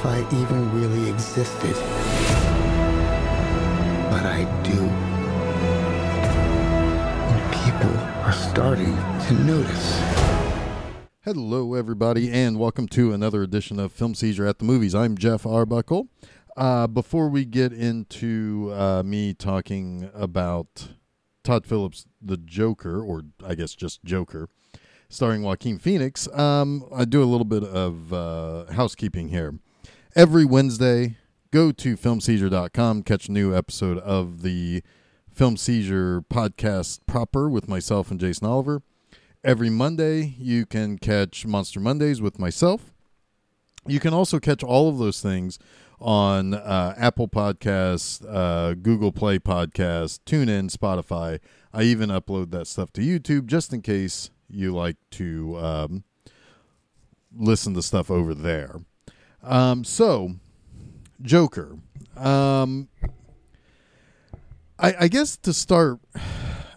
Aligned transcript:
if 0.00 0.06
I 0.06 0.20
even 0.40 0.72
really 0.80 1.10
existed. 1.10 1.74
But 4.08 4.24
I 4.24 4.44
do. 4.62 4.80
And 7.28 7.52
people 7.52 7.98
are 8.24 8.32
starting 8.32 8.96
to 9.26 9.34
notice. 9.44 10.00
Hello, 11.20 11.74
everybody, 11.74 12.32
and 12.32 12.58
welcome 12.58 12.88
to 12.88 13.12
another 13.12 13.42
edition 13.42 13.78
of 13.78 13.92
Film 13.92 14.14
Seizure 14.14 14.46
at 14.46 14.58
the 14.58 14.64
Movies. 14.64 14.94
I'm 14.94 15.18
Jeff 15.18 15.44
Arbuckle. 15.44 16.08
Uh, 16.56 16.86
before 16.86 17.28
we 17.28 17.44
get 17.44 17.74
into 17.74 18.72
uh, 18.72 19.02
me 19.04 19.34
talking 19.34 20.08
about 20.14 20.94
Todd 21.44 21.66
Phillips' 21.66 22.06
The 22.22 22.38
Joker, 22.38 23.02
or 23.02 23.24
I 23.46 23.54
guess 23.54 23.74
just 23.74 24.02
Joker, 24.02 24.48
starring 25.10 25.42
Joaquin 25.42 25.78
Phoenix, 25.78 26.26
um, 26.32 26.86
I 26.90 27.04
do 27.04 27.22
a 27.22 27.28
little 27.28 27.44
bit 27.44 27.64
of 27.64 28.14
uh, 28.14 28.72
housekeeping 28.72 29.28
here. 29.28 29.58
Every 30.16 30.44
Wednesday, 30.44 31.18
go 31.52 31.70
to 31.70 31.96
filmseizure.com, 31.96 33.04
catch 33.04 33.28
a 33.28 33.32
new 33.32 33.54
episode 33.56 33.98
of 33.98 34.42
the 34.42 34.82
Film 35.32 35.56
Seizure 35.56 36.22
podcast 36.22 37.06
proper 37.06 37.48
with 37.48 37.68
myself 37.68 38.10
and 38.10 38.18
Jason 38.18 38.48
Oliver. 38.48 38.82
Every 39.44 39.70
Monday, 39.70 40.34
you 40.36 40.66
can 40.66 40.98
catch 40.98 41.46
Monster 41.46 41.78
Mondays 41.78 42.20
with 42.20 42.40
myself. 42.40 42.92
You 43.86 44.00
can 44.00 44.12
also 44.12 44.40
catch 44.40 44.64
all 44.64 44.88
of 44.88 44.98
those 44.98 45.20
things 45.20 45.60
on 46.00 46.54
uh, 46.54 46.92
Apple 46.96 47.28
Podcasts, 47.28 48.26
uh, 48.28 48.74
Google 48.74 49.12
Play 49.12 49.38
Podcasts, 49.38 50.18
TuneIn, 50.26 50.76
Spotify. 50.76 51.38
I 51.72 51.84
even 51.84 52.08
upload 52.10 52.50
that 52.50 52.66
stuff 52.66 52.92
to 52.94 53.00
YouTube 53.00 53.46
just 53.46 53.72
in 53.72 53.80
case 53.80 54.30
you 54.48 54.74
like 54.74 54.96
to 55.12 55.56
um, 55.58 56.04
listen 57.32 57.74
to 57.74 57.82
stuff 57.82 58.10
over 58.10 58.34
there. 58.34 58.80
Um, 59.42 59.84
so, 59.84 60.34
Joker. 61.22 61.78
Um, 62.16 62.88
I, 64.78 64.94
I 65.00 65.08
guess 65.08 65.36
to 65.38 65.52
start, 65.52 65.98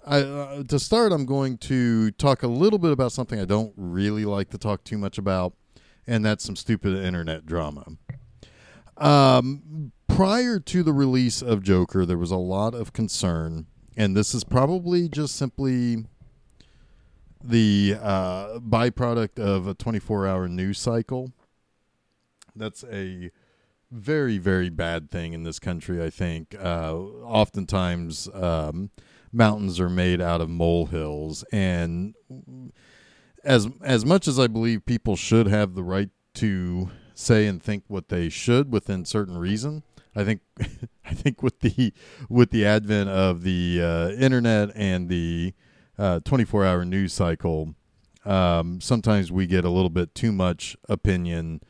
I, 0.06 0.20
uh, 0.20 0.64
to 0.64 0.80
start, 0.80 1.12
I'm 1.12 1.26
going 1.26 1.58
to 1.60 2.12
talk 2.12 2.44
a 2.44 2.48
little 2.48 2.80
bit 2.80 2.92
about 2.92 3.12
something 3.12 3.40
I 3.40 3.46
don't 3.46 3.74
really 3.76 4.26
like 4.26 4.50
to 4.52 4.58
talk 4.58 4.84
too 4.84 4.98
much 4.98 5.18
about, 5.18 5.54
and 6.06 6.26
that's 6.26 6.44
some 6.44 6.56
stupid 6.56 6.96
internet 6.96 7.46
drama. 7.46 7.86
Um, 8.98 9.92
prior 10.08 10.60
to 10.60 10.84
the 10.84 10.94
release 10.94 11.42
of 11.42 11.64
Joker, 11.64 12.06
there 12.06 12.18
was 12.18 12.32
a 12.32 12.38
lot 12.38 12.76
of 12.76 12.94
concern, 12.94 13.68
and 13.98 14.16
this 14.16 14.34
is 14.34 14.44
probably 14.44 15.10
just 15.10 15.36
simply 15.36 16.06
the 17.44 17.98
uh, 18.02 18.60
byproduct 18.60 19.40
of 19.40 19.68
a 19.68 19.74
24 19.74 20.28
hour 20.28 20.48
news 20.48 20.80
cycle. 20.80 21.32
That's 22.56 22.84
a 22.92 23.32
very, 23.92 24.38
very 24.38 24.70
bad 24.70 25.12
thing 25.12 25.34
in 25.34 25.44
this 25.44 25.60
country, 25.60 26.04
I 26.04 26.10
think. 26.10 26.56
Uh, 26.60 26.96
oftentimes, 26.96 28.28
um, 28.34 28.90
mountains 29.32 29.80
are 29.80 29.90
made 29.90 30.22
out 30.22 30.42
of 30.42 30.50
molehills, 30.50 31.44
and 31.52 32.16
as 33.44 33.68
as 33.82 34.06
much 34.06 34.28
as 34.28 34.40
I 34.40 34.48
believe 34.48 34.86
people 34.86 35.16
should 35.16 35.48
have 35.48 35.76
the 35.76 35.84
right 35.84 36.10
to 36.36 36.90
say 37.14 37.46
and 37.46 37.62
think 37.62 37.84
what 37.88 38.10
they 38.10 38.30
should 38.30 38.72
within 38.72 39.06
certain 39.06 39.38
reason, 39.38 39.84
I 40.16 40.24
think 40.24 40.42
I 41.06 41.14
think 41.14 41.44
with 41.44 41.60
the 41.60 41.94
with 42.30 42.52
the 42.52 42.66
advent 42.66 43.10
of 43.10 43.44
the 43.44 43.82
uh, 43.82 44.10
internet 44.12 44.72
and 44.76 45.10
the 45.10 45.54
uh, 45.98 46.20
24 46.22 46.66
hour 46.66 46.86
news 46.86 47.14
cycle, 47.14 47.76
um, 48.26 48.82
sometimes 48.82 49.32
we 49.32 49.46
get 49.46 49.66
a 49.66 49.70
little 49.70 49.90
bit 49.92 50.16
too 50.16 50.32
much 50.32 50.76
opinion 50.90 51.62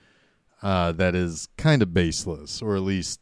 uh, 0.63 0.93
that 0.93 1.13
is 1.13 1.49
kind 1.57 1.81
of 1.83 1.93
baseless, 1.93 2.61
or 2.61 2.75
at 2.75 2.81
least, 2.81 3.19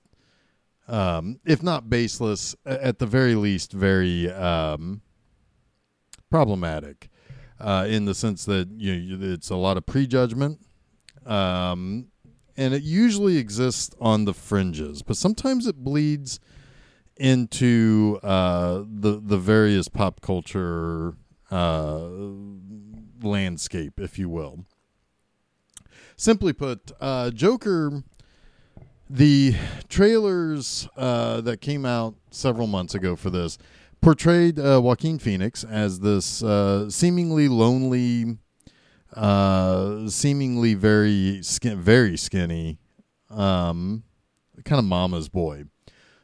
um, 0.88 1.40
if 1.44 1.64
not 1.64 1.90
baseless, 1.90 2.56
at 2.66 3.00
the 3.00 3.08
very 3.08 3.36
least, 3.36 3.74
very 3.74 4.32
um, 4.32 5.02
problematic 6.30 7.10
uh, 7.60 7.86
in 7.90 8.06
the 8.06 8.14
sense 8.14 8.46
that 8.46 8.70
you 8.78 9.18
know, 9.18 9.34
it's 9.34 9.50
a 9.50 9.56
lot 9.56 9.76
of 9.76 9.86
prejudgment. 9.86 10.60
Um, 11.26 12.08
and 12.58 12.74
it 12.74 12.84
usually 12.84 13.38
exists 13.38 13.96
on 14.00 14.26
the 14.26 14.34
fringes, 14.34 15.02
but 15.02 15.18
sometimes 15.18 15.66
it 15.66 15.78
bleeds 15.78 16.40
into 17.18 18.20
uh, 18.24 18.84
the 18.88 19.22
the 19.24 19.38
various 19.38 19.88
pop 19.88 20.22
culture 20.22 21.14
uh, 21.50 22.08
landscape, 23.22 24.00
if 24.00 24.20
you 24.20 24.30
will. 24.30 24.66
Simply 26.22 26.54
put, 26.54 26.92
uh, 27.02 27.32
Joker, 27.32 28.04
the 29.10 29.56
trailers 29.90 30.88
uh, 30.96 31.42
that 31.42 31.62
came 31.62 31.84
out 31.84 32.14
several 32.30 32.68
months 32.68 32.94
ago 32.94 33.16
for 33.16 33.32
this 33.32 33.58
portrayed 34.02 34.60
uh, 34.60 34.80
Joaquin 34.84 35.18
Phoenix 35.18 35.64
as 35.64 36.02
this 36.02 36.44
uh, 36.44 36.92
seemingly 36.92 37.48
lonely, 37.48 38.38
seemingly 40.12 40.76
very 40.76 41.42
skin, 41.42 41.82
very 41.82 42.16
skinny, 42.18 42.78
um, 43.32 44.04
kind 44.64 44.78
of 44.78 44.86
mama's 44.86 45.28
boy 45.28 45.64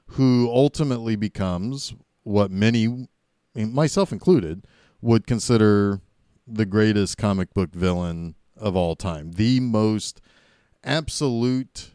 who 0.10 0.48
ultimately 0.54 1.16
becomes 1.16 1.96
what 2.22 2.52
many, 2.52 3.08
myself 3.56 4.12
included, 4.12 4.64
would 5.02 5.26
consider 5.26 6.02
the 6.46 6.68
greatest 6.68 7.18
comic 7.18 7.52
book 7.56 7.74
villain 7.74 8.36
of 8.60 8.76
all 8.76 8.96
time, 8.96 9.34
the 9.34 9.60
most 9.60 10.22
absolute 10.84 11.92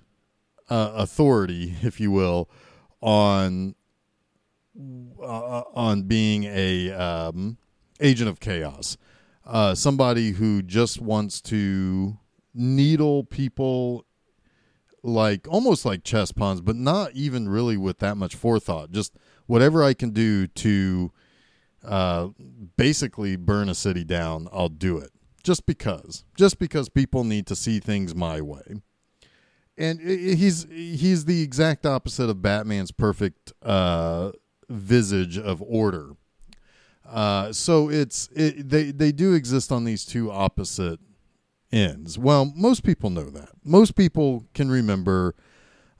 uh, 0.68 0.92
authority, 0.94 1.76
if 1.82 2.00
you 2.00 2.10
will, 2.10 2.48
on 3.00 3.74
uh, 5.20 5.62
on 5.74 6.02
being 6.04 6.44
a 6.44 6.90
um, 6.92 7.58
agent 8.00 8.28
of 8.28 8.40
chaos, 8.40 8.96
uh, 9.46 9.74
somebody 9.74 10.32
who 10.32 10.62
just 10.62 11.00
wants 11.00 11.40
to 11.42 12.16
needle 12.54 13.24
people 13.24 14.06
like 15.02 15.46
almost 15.48 15.84
like 15.84 16.04
chess 16.04 16.32
pawns, 16.32 16.60
but 16.60 16.76
not 16.76 17.12
even 17.12 17.48
really 17.48 17.76
with 17.76 17.98
that 17.98 18.16
much 18.16 18.34
forethought. 18.34 18.92
Just 18.92 19.14
whatever 19.46 19.82
I 19.82 19.94
can 19.94 20.10
do 20.10 20.46
to 20.46 21.12
uh, 21.84 22.28
basically 22.76 23.36
burn 23.36 23.68
a 23.68 23.74
city 23.74 24.04
down, 24.04 24.48
I'll 24.52 24.68
do 24.68 24.98
it. 24.98 25.10
Just 25.42 25.66
because, 25.66 26.24
just 26.36 26.58
because 26.58 26.88
people 26.88 27.24
need 27.24 27.46
to 27.48 27.56
see 27.56 27.80
things 27.80 28.14
my 28.14 28.40
way. 28.40 28.62
And 29.76 30.00
he's 30.00 30.66
he's 30.70 31.24
the 31.24 31.42
exact 31.42 31.86
opposite 31.86 32.28
of 32.28 32.42
Batman's 32.42 32.92
perfect 32.92 33.52
uh, 33.62 34.32
visage 34.68 35.38
of 35.38 35.62
order. 35.62 36.12
Uh, 37.08 37.52
so 37.52 37.90
it's 37.90 38.28
it, 38.34 38.68
they 38.68 38.90
they 38.90 39.12
do 39.12 39.32
exist 39.32 39.72
on 39.72 39.84
these 39.84 40.04
two 40.04 40.30
opposite 40.30 41.00
ends. 41.72 42.18
Well, 42.18 42.52
most 42.54 42.84
people 42.84 43.10
know 43.10 43.30
that. 43.30 43.50
Most 43.64 43.96
people 43.96 44.44
can 44.54 44.70
remember, 44.70 45.34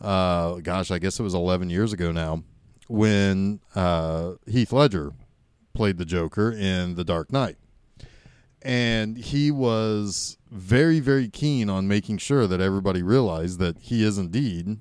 uh, 0.00 0.56
gosh, 0.56 0.91
I 0.91 0.98
guess 0.98 1.19
it 1.19 1.22
was 1.22 1.34
11 1.34 1.70
years 1.70 1.92
ago 1.92 2.12
now, 2.12 2.44
when 2.88 3.60
uh, 3.74 4.32
Heath 4.47 4.72
Ledger 4.72 5.12
played 5.72 5.97
the 5.97 6.04
Joker 6.04 6.53
in 6.53 6.94
The 6.94 7.04
Dark 7.04 7.32
Knight. 7.32 7.56
And 8.65 9.17
he 9.17 9.50
was 9.50 10.39
very, 10.50 11.00
very 11.00 11.28
keen 11.28 11.69
on 11.69 11.89
making 11.89 12.19
sure 12.19 12.47
that 12.47 12.61
everybody 12.61 13.03
realized 13.03 13.59
that 13.59 13.78
he 13.78 14.05
is 14.05 14.19
indeed 14.19 14.78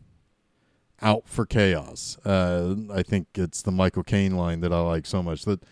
out 1.01 1.27
for 1.27 1.45
chaos. 1.45 2.17
Uh, 2.25 2.75
I 2.93 3.01
think 3.01 3.27
it's 3.35 3.61
the 3.61 3.71
Michael 3.71 4.03
Caine 4.03 4.35
line 4.35 4.61
that 4.61 4.71
I 4.71 4.79
like 4.81 5.05
so 5.05 5.23
much 5.23 5.45
that, 5.45 5.63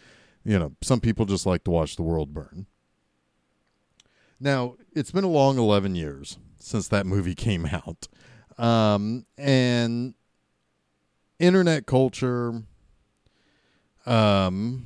you 0.43 0.57
know, 0.57 0.73
some 0.81 0.99
people 0.99 1.25
just 1.25 1.45
like 1.45 1.63
to 1.65 1.71
watch 1.71 1.95
the 1.95 2.03
world 2.03 2.33
burn. 2.33 2.65
Now, 4.39 4.75
it's 4.93 5.11
been 5.11 5.23
a 5.23 5.29
long 5.29 5.57
11 5.57 5.95
years 5.95 6.37
since 6.59 6.87
that 6.87 7.05
movie 7.05 7.35
came 7.35 7.65
out. 7.65 8.07
Um, 8.57 9.25
and 9.37 10.15
internet 11.39 11.85
culture, 11.85 12.63
um, 14.05 14.85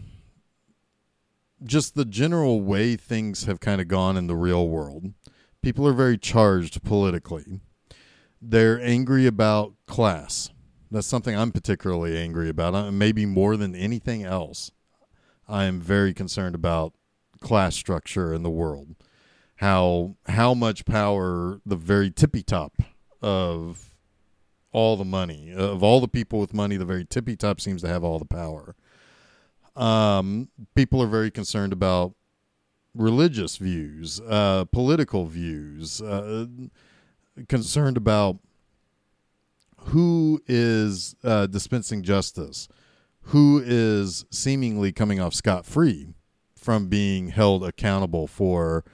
just 1.64 1.96
the 1.96 2.06
general 2.06 2.62
way 2.62 2.96
things 2.96 3.46
have 3.46 3.60
kind 3.60 3.82
of 3.82 3.88
gone 3.88 4.18
in 4.18 4.28
the 4.28 4.36
real 4.36 4.68
world. 4.68 5.14
People 5.62 5.88
are 5.88 5.94
very 5.94 6.18
charged 6.18 6.84
politically. 6.84 7.62
They're 8.42 8.82
angry 8.82 9.26
about 9.26 9.74
class. 9.88 10.50
That's 10.92 11.08
something 11.08 11.36
I'm 11.36 11.52
particularly 11.52 12.18
angry 12.18 12.50
about. 12.50 12.76
Uh, 12.76 12.92
maybe 12.92 13.26
more 13.26 13.58
than 13.58 13.74
anything 13.74 14.24
else, 14.24 14.72
I 15.48 15.64
am 15.64 15.80
very 15.80 16.14
concerned 16.14 16.56
about 16.56 16.94
class 17.40 17.76
structure 17.76 18.34
in 18.34 18.44
the 18.44 18.50
world 18.50 18.96
how 19.64 20.16
how 20.28 20.54
much 20.54 20.86
power 20.86 21.62
the 21.66 21.76
very 21.76 22.12
tippy 22.12 22.44
top 22.44 22.74
of 23.22 23.96
all 24.74 24.98
the 24.98 25.06
money 25.06 25.54
of 25.56 25.82
all 25.84 26.02
the 26.02 26.08
people 26.08 26.40
with 26.40 26.54
money 26.54 26.76
the 26.76 26.86
very 26.86 27.06
tippy 27.06 27.36
top 27.36 27.62
seems 27.62 27.82
to 27.82 27.88
have 27.88 28.04
all 28.04 28.20
the 28.20 28.26
power 28.26 28.76
um, 29.76 30.50
people 30.76 31.02
are 31.02 31.08
very 31.08 31.32
concerned 31.32 31.74
about 31.74 32.14
religious 32.96 33.58
views 33.58 34.22
uh, 34.28 34.66
political 34.66 35.26
views 35.26 36.02
uh, 36.02 36.46
concerned 37.48 37.98
about 37.98 38.38
who 39.88 40.42
is 40.48 41.16
uh, 41.24 41.48
dispensing 41.48 42.04
justice, 42.04 42.68
who 43.28 43.62
is 43.64 44.26
seemingly 44.30 44.92
coming 44.92 45.20
off 45.20 45.34
scot 45.34 45.66
free 45.66 46.14
from 46.56 46.88
being 46.88 47.30
held 47.30 47.64
accountable 47.64 48.28
for 48.28 48.86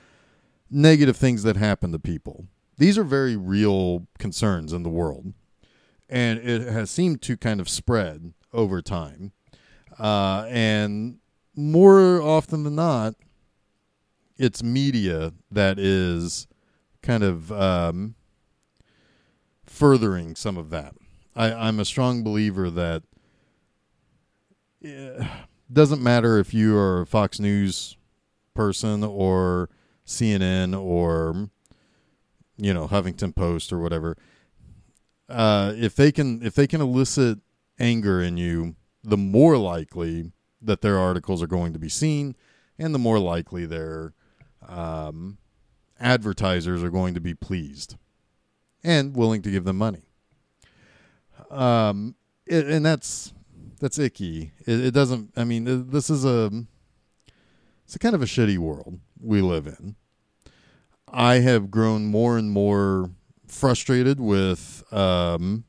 negative 0.69 1.15
things 1.15 1.43
that 1.43 1.57
happen 1.57 1.91
to 1.91 1.99
people. 1.99 2.45
These 2.77 2.97
are 2.97 3.03
very 3.03 3.35
real 3.35 4.07
concerns 4.17 4.73
in 4.73 4.83
the 4.83 4.89
world, 4.89 5.33
and 6.07 6.39
it 6.39 6.67
has 6.67 6.89
seemed 6.89 7.21
to 7.23 7.37
kind 7.37 7.59
of 7.59 7.69
spread 7.69 8.33
over 8.53 8.81
time. 8.81 9.31
Uh, 9.99 10.45
and 10.49 11.17
more 11.55 12.21
often 12.21 12.63
than 12.63 12.75
not, 12.75 13.15
it's 14.37 14.63
media 14.63 15.33
that 15.51 15.77
is 15.77 16.47
kind 17.01 17.23
of 17.23 17.51
um, 17.51 18.15
furthering 19.65 20.35
some 20.35 20.57
of 20.57 20.69
that. 20.69 20.95
I, 21.35 21.51
I'm 21.51 21.79
a 21.79 21.85
strong 21.85 22.23
believer 22.23 22.69
that 22.69 23.03
it 24.81 25.27
doesn't 25.71 26.01
matter 26.01 26.39
if 26.39 26.53
you 26.53 26.77
are 26.77 27.01
a 27.01 27.05
Fox 27.05 27.39
News 27.39 27.97
person 28.53 29.03
or 29.03 29.69
CNN 30.05 30.79
or 30.79 31.49
you 32.57 32.73
know 32.73 32.87
Huffington 32.87 33.35
Post 33.35 33.71
or 33.71 33.79
whatever. 33.79 34.17
Uh, 35.27 35.73
if 35.75 35.95
they 35.95 36.11
can 36.11 36.41
if 36.43 36.55
they 36.55 36.67
can 36.67 36.81
elicit 36.81 37.39
anger 37.79 38.21
in 38.21 38.37
you, 38.37 38.75
the 39.03 39.17
more 39.17 39.57
likely 39.57 40.31
that 40.61 40.81
their 40.81 40.97
articles 40.97 41.41
are 41.41 41.47
going 41.47 41.73
to 41.73 41.79
be 41.79 41.89
seen, 41.89 42.35
and 42.77 42.93
the 42.93 42.99
more 42.99 43.19
likely 43.19 43.65
their 43.65 44.13
um, 44.67 45.37
advertisers 45.99 46.83
are 46.83 46.89
going 46.89 47.13
to 47.13 47.21
be 47.21 47.33
pleased 47.33 47.95
and 48.83 49.15
willing 49.15 49.41
to 49.41 49.51
give 49.51 49.63
them 49.63 49.77
money. 49.77 50.03
Um, 51.49 52.15
it, 52.45 52.67
and 52.67 52.85
that's 52.85 53.33
that's 53.79 53.97
icky. 53.97 54.51
It, 54.65 54.85
it, 54.85 54.91
doesn't. 54.91 55.31
I 55.35 55.43
mean, 55.43 55.89
this 55.89 56.09
is 56.09 56.25
a 56.25 56.51
it's 57.85 57.95
a 57.95 57.99
kind 57.99 58.15
of 58.15 58.21
a 58.21 58.25
shitty 58.25 58.57
world 58.57 58.99
we 59.19 59.41
live 59.41 59.67
in. 59.67 59.95
I 61.11 61.35
have 61.35 61.71
grown 61.71 62.05
more 62.05 62.37
and 62.37 62.51
more 62.51 63.09
frustrated 63.47 64.19
with 64.19 64.83
um, 64.93 65.63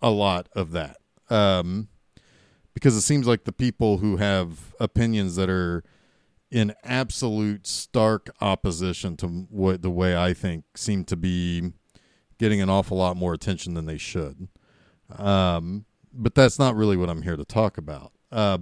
a 0.00 0.10
lot 0.10 0.48
of 0.54 0.70
that 0.72 0.96
um, 1.30 1.88
because 2.74 2.96
it 2.96 3.02
seems 3.02 3.26
like 3.26 3.44
the 3.44 3.52
people 3.52 3.98
who 3.98 4.16
have 4.16 4.74
opinions 4.80 5.36
that 5.36 5.50
are 5.50 5.84
in 6.50 6.74
absolute 6.82 7.66
stark 7.66 8.30
opposition 8.40 9.16
to 9.16 9.26
what 9.26 9.82
the 9.82 9.90
way 9.90 10.16
I 10.16 10.34
think 10.34 10.64
seem 10.76 11.04
to 11.04 11.16
be 11.16 11.72
getting 12.38 12.60
an 12.60 12.68
awful 12.68 12.96
lot 12.96 13.16
more 13.16 13.34
attention 13.34 13.74
than 13.74 13.86
they 13.86 13.98
should. 13.98 14.48
Um, 15.16 15.84
but 16.12 16.34
that's 16.34 16.58
not 16.58 16.74
really 16.74 16.96
what 16.96 17.08
I'm 17.08 17.22
here 17.22 17.36
to 17.36 17.44
talk 17.44 17.78
about. 17.78 18.12
Uh, 18.32 18.58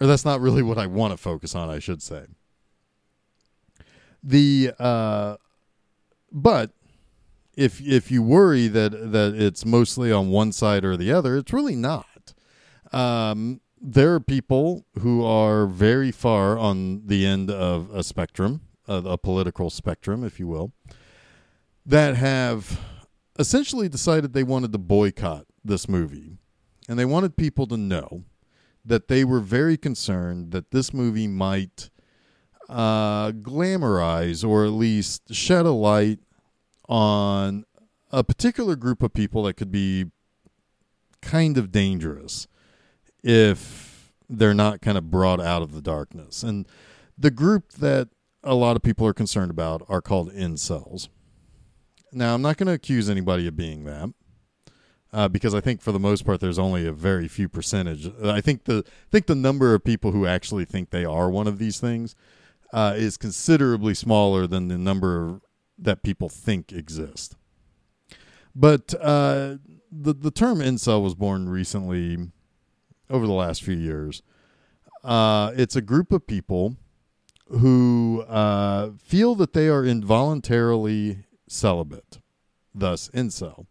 or 0.00 0.06
that's 0.06 0.24
not 0.24 0.40
really 0.40 0.62
what 0.62 0.78
I 0.78 0.86
want 0.86 1.12
to 1.12 1.16
focus 1.16 1.54
on, 1.54 1.68
I 1.68 1.78
should 1.78 2.02
say. 2.02 2.24
The 4.22 4.72
uh, 4.78 5.36
but 6.32 6.72
if 7.60 7.80
if 7.82 8.10
you 8.10 8.22
worry 8.22 8.68
that 8.68 9.12
that 9.12 9.34
it's 9.34 9.66
mostly 9.66 10.10
on 10.10 10.30
one 10.30 10.50
side 10.50 10.84
or 10.84 10.96
the 10.96 11.12
other, 11.12 11.36
it's 11.36 11.52
really 11.52 11.76
not. 11.76 12.32
Um, 12.90 13.60
there 13.80 14.14
are 14.14 14.20
people 14.20 14.86
who 15.00 15.24
are 15.24 15.66
very 15.66 16.10
far 16.10 16.58
on 16.58 17.06
the 17.06 17.26
end 17.26 17.50
of 17.50 17.90
a 17.94 18.02
spectrum, 18.02 18.62
a, 18.88 18.94
a 18.94 19.18
political 19.18 19.68
spectrum, 19.68 20.24
if 20.24 20.40
you 20.40 20.46
will, 20.46 20.72
that 21.84 22.16
have 22.16 22.80
essentially 23.38 23.88
decided 23.88 24.32
they 24.32 24.42
wanted 24.42 24.72
to 24.72 24.78
boycott 24.78 25.46
this 25.64 25.88
movie. 25.88 26.38
And 26.88 26.98
they 26.98 27.04
wanted 27.04 27.36
people 27.36 27.66
to 27.68 27.76
know 27.76 28.24
that 28.84 29.08
they 29.08 29.22
were 29.22 29.40
very 29.40 29.76
concerned 29.76 30.50
that 30.52 30.70
this 30.70 30.92
movie 30.92 31.28
might 31.28 31.90
uh, 32.68 33.32
glamorize 33.32 34.46
or 34.46 34.64
at 34.64 34.72
least 34.72 35.34
shed 35.34 35.66
a 35.66 35.70
light 35.70 36.18
on 36.90 37.64
a 38.10 38.24
particular 38.24 38.74
group 38.74 39.02
of 39.02 39.14
people 39.14 39.44
that 39.44 39.54
could 39.54 39.70
be 39.70 40.06
kind 41.22 41.56
of 41.56 41.70
dangerous 41.70 42.48
if 43.22 44.12
they're 44.28 44.54
not 44.54 44.80
kind 44.80 44.98
of 44.98 45.10
brought 45.10 45.40
out 45.40 45.62
of 45.62 45.72
the 45.72 45.80
darkness. 45.80 46.42
And 46.42 46.66
the 47.16 47.30
group 47.30 47.72
that 47.74 48.08
a 48.42 48.54
lot 48.54 48.74
of 48.74 48.82
people 48.82 49.06
are 49.06 49.14
concerned 49.14 49.50
about 49.50 49.82
are 49.88 50.02
called 50.02 50.32
incels. 50.32 51.08
Now, 52.12 52.34
I'm 52.34 52.42
not 52.42 52.56
going 52.56 52.66
to 52.66 52.72
accuse 52.72 53.08
anybody 53.08 53.46
of 53.46 53.56
being 53.56 53.84
that. 53.84 54.12
Uh, 55.12 55.26
because 55.26 55.56
I 55.56 55.60
think 55.60 55.82
for 55.82 55.90
the 55.90 55.98
most 55.98 56.24
part 56.24 56.38
there's 56.40 56.58
only 56.58 56.86
a 56.86 56.92
very 56.92 57.26
few 57.26 57.48
percentage. 57.48 58.08
I 58.24 58.40
think 58.40 58.64
the 58.64 58.84
I 58.86 59.10
think 59.10 59.26
the 59.26 59.34
number 59.34 59.74
of 59.74 59.82
people 59.82 60.12
who 60.12 60.24
actually 60.24 60.64
think 60.64 60.90
they 60.90 61.04
are 61.04 61.28
one 61.28 61.48
of 61.48 61.58
these 61.58 61.80
things 61.80 62.14
uh, 62.72 62.94
is 62.96 63.16
considerably 63.16 63.92
smaller 63.92 64.46
than 64.46 64.68
the 64.68 64.78
number 64.78 65.40
that 65.80 66.02
people 66.02 66.28
think 66.28 66.72
exist. 66.72 67.36
But 68.54 68.94
uh, 69.00 69.56
the 69.90 70.12
the 70.12 70.30
term 70.30 70.58
incel 70.58 71.02
was 71.02 71.14
born 71.14 71.48
recently 71.48 72.18
over 73.08 73.26
the 73.26 73.32
last 73.32 73.62
few 73.62 73.76
years. 73.76 74.22
Uh, 75.02 75.52
it's 75.56 75.76
a 75.76 75.80
group 75.80 76.12
of 76.12 76.26
people 76.26 76.76
who 77.48 78.24
uh, 78.28 78.90
feel 78.98 79.34
that 79.34 79.52
they 79.52 79.68
are 79.68 79.84
involuntarily 79.84 81.24
celibate, 81.48 82.18
thus 82.74 83.08
incel. 83.10 83.66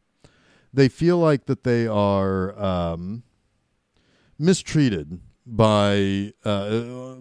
They 0.73 0.89
feel 0.89 1.17
like 1.17 1.45
that 1.45 1.63
they 1.63 1.87
are 1.87 2.57
um, 2.59 3.23
mistreated 4.37 5.19
by 5.45 6.33
uh, 6.43 7.15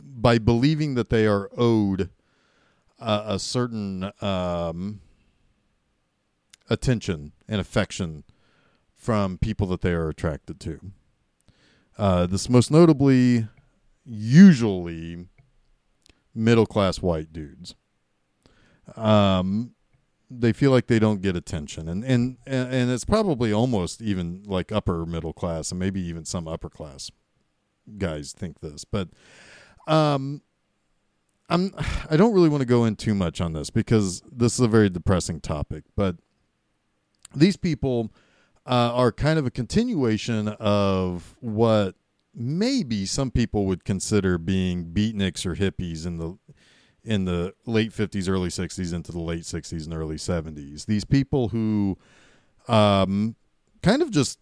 by 0.00 0.38
believing 0.38 0.94
that 0.94 1.10
they 1.10 1.26
are 1.26 1.50
owed 1.56 2.10
a, 3.04 3.34
a 3.34 3.38
certain 3.38 4.10
um, 4.20 5.00
attention 6.68 7.32
and 7.48 7.60
affection 7.60 8.24
from 8.94 9.38
people 9.38 9.66
that 9.68 9.82
they 9.82 9.92
are 9.92 10.08
attracted 10.08 10.58
to. 10.60 10.80
Uh, 11.98 12.26
this 12.26 12.48
most 12.48 12.70
notably, 12.70 13.46
usually 14.04 15.26
middle 16.34 16.66
class 16.66 17.00
white 17.00 17.32
dudes. 17.32 17.74
Um, 18.96 19.74
they 20.30 20.52
feel 20.52 20.70
like 20.70 20.88
they 20.88 20.98
don't 20.98 21.22
get 21.22 21.36
attention, 21.36 21.88
and 21.88 22.04
and 22.04 22.38
and 22.46 22.90
it's 22.90 23.04
probably 23.04 23.52
almost 23.52 24.02
even 24.02 24.42
like 24.46 24.72
upper 24.72 25.06
middle 25.06 25.32
class, 25.32 25.70
and 25.70 25.78
maybe 25.78 26.00
even 26.00 26.24
some 26.24 26.48
upper 26.48 26.68
class 26.68 27.10
guys 27.98 28.32
think 28.32 28.60
this, 28.60 28.84
but 28.84 29.08
um, 29.86 30.42
I'm 31.48 31.74
I 32.10 32.16
don't 32.16 32.32
really 32.32 32.48
want 32.48 32.62
to 32.62 32.66
go 32.66 32.84
in 32.84 32.96
too 32.96 33.14
much 33.14 33.40
on 33.40 33.52
this 33.52 33.70
because 33.70 34.22
this 34.30 34.54
is 34.54 34.60
a 34.60 34.68
very 34.68 34.88
depressing 34.88 35.40
topic, 35.40 35.84
but 35.96 36.16
these 37.34 37.56
people 37.56 38.12
uh, 38.66 38.92
are 38.94 39.12
kind 39.12 39.38
of 39.38 39.46
a 39.46 39.50
continuation 39.50 40.48
of 40.48 41.36
what 41.40 41.96
maybe 42.34 43.06
some 43.06 43.30
people 43.30 43.66
would 43.66 43.84
consider 43.84 44.38
being 44.38 44.86
beatniks 44.86 45.44
or 45.44 45.54
hippies 45.54 46.06
in 46.06 46.18
the 46.18 46.38
in 47.04 47.26
the 47.26 47.54
late 47.66 47.92
50s 47.92 48.30
early 48.30 48.48
60s 48.48 48.94
into 48.94 49.12
the 49.12 49.20
late 49.20 49.42
60s 49.42 49.84
and 49.84 49.92
early 49.92 50.16
70s 50.16 50.86
these 50.86 51.04
people 51.04 51.48
who 51.48 51.98
um, 52.66 53.36
kind 53.82 54.00
of 54.00 54.10
just 54.10 54.38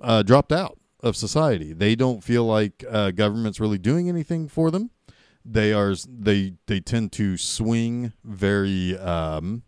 uh, 0.00 0.22
dropped 0.22 0.52
out 0.52 0.78
of 1.02 1.16
society. 1.16 1.72
They 1.72 1.94
don't 1.94 2.22
feel 2.22 2.44
like 2.44 2.84
uh, 2.88 3.10
government's 3.10 3.60
really 3.60 3.78
doing 3.78 4.08
anything 4.08 4.48
for 4.48 4.70
them 4.70 4.90
they 5.44 5.72
are 5.72 5.94
they 6.08 6.54
they 6.66 6.80
tend 6.80 7.12
to 7.12 7.36
swing 7.36 8.12
very 8.24 8.96
um, 8.98 9.62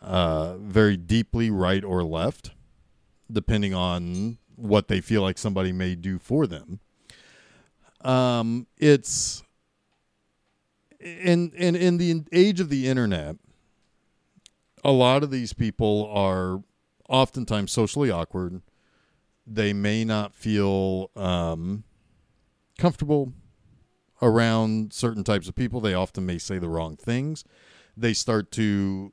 uh, 0.00 0.56
very 0.58 0.96
deeply 0.96 1.50
right 1.50 1.84
or 1.84 2.04
left 2.04 2.50
depending 3.32 3.74
on 3.74 4.38
what 4.56 4.88
they 4.88 5.00
feel 5.00 5.22
like 5.22 5.38
somebody 5.38 5.72
may 5.72 5.94
do 5.94 6.18
for 6.18 6.46
them. 6.46 6.80
Um, 8.02 8.66
it's 8.76 9.42
in 11.00 11.50
in 11.56 11.74
in 11.74 11.98
the 11.98 12.22
age 12.32 12.60
of 12.60 12.68
the 12.68 12.86
internet, 12.86 13.36
a 14.84 14.92
lot 14.92 15.22
of 15.22 15.30
these 15.30 15.52
people 15.52 16.10
are 16.12 16.62
oftentimes 17.08 17.72
socially 17.72 18.10
awkward. 18.10 18.60
They 19.46 19.72
may 19.72 20.04
not 20.04 20.34
feel 20.34 21.10
um, 21.16 21.84
comfortable 22.78 23.32
around 24.22 24.92
certain 24.92 25.24
types 25.24 25.48
of 25.48 25.54
people. 25.54 25.80
They 25.80 25.94
often 25.94 26.26
may 26.26 26.38
say 26.38 26.58
the 26.58 26.68
wrong 26.68 26.96
things. 26.96 27.44
They 27.96 28.12
start 28.12 28.50
to 28.52 29.12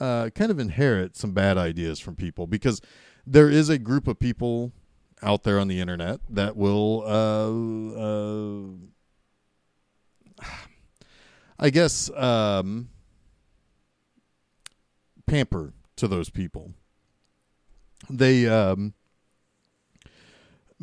uh, 0.00 0.30
kind 0.34 0.50
of 0.50 0.58
inherit 0.58 1.16
some 1.16 1.32
bad 1.32 1.56
ideas 1.58 2.00
from 2.00 2.16
people 2.16 2.46
because 2.46 2.80
there 3.26 3.48
is 3.48 3.68
a 3.68 3.78
group 3.78 4.06
of 4.06 4.18
people 4.18 4.72
out 5.22 5.42
there 5.44 5.58
on 5.58 5.68
the 5.68 5.80
internet 5.80 6.20
that 6.28 6.56
will, 6.56 7.02
uh, 7.06 7.48
uh, 10.44 10.54
I 11.58 11.70
guess, 11.70 12.10
um, 12.10 12.88
pamper 15.26 15.72
to 15.96 16.08
those 16.08 16.28
people. 16.28 16.74
They 18.10 18.46
um, 18.46 18.92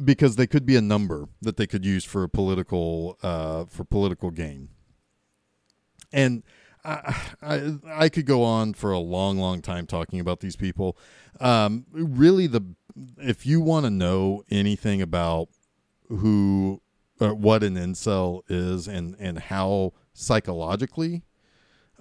because 0.04 0.36
they 0.36 0.48
could 0.48 0.66
be 0.66 0.76
a 0.76 0.82
number 0.82 1.28
that 1.42 1.58
they 1.58 1.68
could 1.68 1.86
use 1.86 2.06
for 2.06 2.24
a 2.24 2.30
political 2.30 3.18
uh, 3.24 3.66
for 3.66 3.84
political 3.84 4.32
gain. 4.32 4.70
And 6.12 6.44
I, 6.84 7.16
I, 7.42 7.74
I 7.88 8.10
could 8.10 8.26
go 8.26 8.44
on 8.44 8.74
for 8.74 8.92
a 8.92 9.00
long, 9.00 9.38
long 9.38 9.62
time 9.62 9.86
talking 9.86 10.20
about 10.20 10.40
these 10.40 10.56
people. 10.56 10.98
Um, 11.40 11.86
really, 11.92 12.48
the 12.48 12.64
if 13.18 13.46
you 13.46 13.62
want 13.62 13.86
to 13.86 13.90
know 13.90 14.44
anything 14.50 15.02
about 15.02 15.50
who, 16.10 16.82
uh, 17.20 17.30
what 17.30 17.64
an 17.64 17.76
incel 17.76 18.42
is, 18.50 18.88
and 18.88 19.16
and 19.20 19.40
how 19.40 19.94
psychologically 20.14 21.24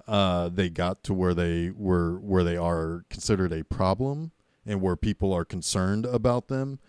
uh, 0.07 0.49
they 0.49 0.69
got 0.69 1.03
to 1.03 1.13
where 1.13 1.33
they 1.33 1.71
were, 1.73 2.19
where 2.19 2.43
they 2.43 2.57
are 2.57 3.05
considered 3.09 3.53
a 3.53 3.63
problem, 3.63 4.31
and 4.65 4.81
where 4.81 4.95
people 4.95 5.31
are 5.33 5.45
concerned 5.45 6.05
about 6.05 6.47
them. 6.47 6.79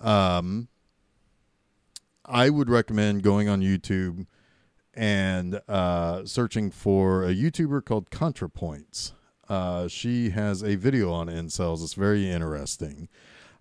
Um, 0.00 0.68
I 2.24 2.50
would 2.50 2.68
recommend 2.68 3.22
going 3.22 3.48
on 3.48 3.60
YouTube 3.60 4.26
and 4.94 5.60
uh, 5.68 6.24
searching 6.24 6.70
for 6.70 7.24
a 7.24 7.34
YouTuber 7.34 7.84
called 7.84 8.10
ContraPoints. 8.10 9.12
Uh, 9.48 9.86
she 9.86 10.30
has 10.30 10.62
a 10.62 10.74
video 10.74 11.12
on 11.12 11.28
incels. 11.28 11.82
It's 11.84 11.94
very 11.94 12.28
interesting. 12.28 13.08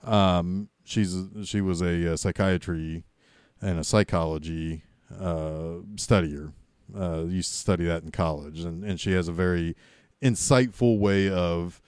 Um, 0.03 0.69
she's 0.83 1.15
she 1.43 1.61
was 1.61 1.81
a, 1.81 2.13
a, 2.13 2.17
psychiatry 2.17 3.03
and 3.61 3.79
a 3.79 3.83
psychology 3.83 4.83
uh, 5.13 5.81
studier. 5.95 6.53
Uh, 6.95 7.23
used 7.27 7.51
to 7.51 7.57
study 7.57 7.85
that 7.85 8.03
in 8.03 8.11
college, 8.11 8.63
and, 8.63 8.83
and 8.83 8.99
she 8.99 9.11
has 9.11 9.27
a 9.27 9.31
very 9.31 9.75
insightful 10.21 10.99
way 10.99 11.29
of 11.29 11.81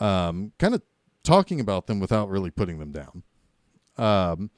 um, 0.00 0.52
kind 0.58 0.74
of 0.74 0.82
talking 1.22 1.60
about 1.60 1.86
them 1.86 2.00
without 2.00 2.30
really 2.30 2.50
putting 2.50 2.78
them 2.78 2.90
down. 2.90 3.22
Um, 3.98 4.50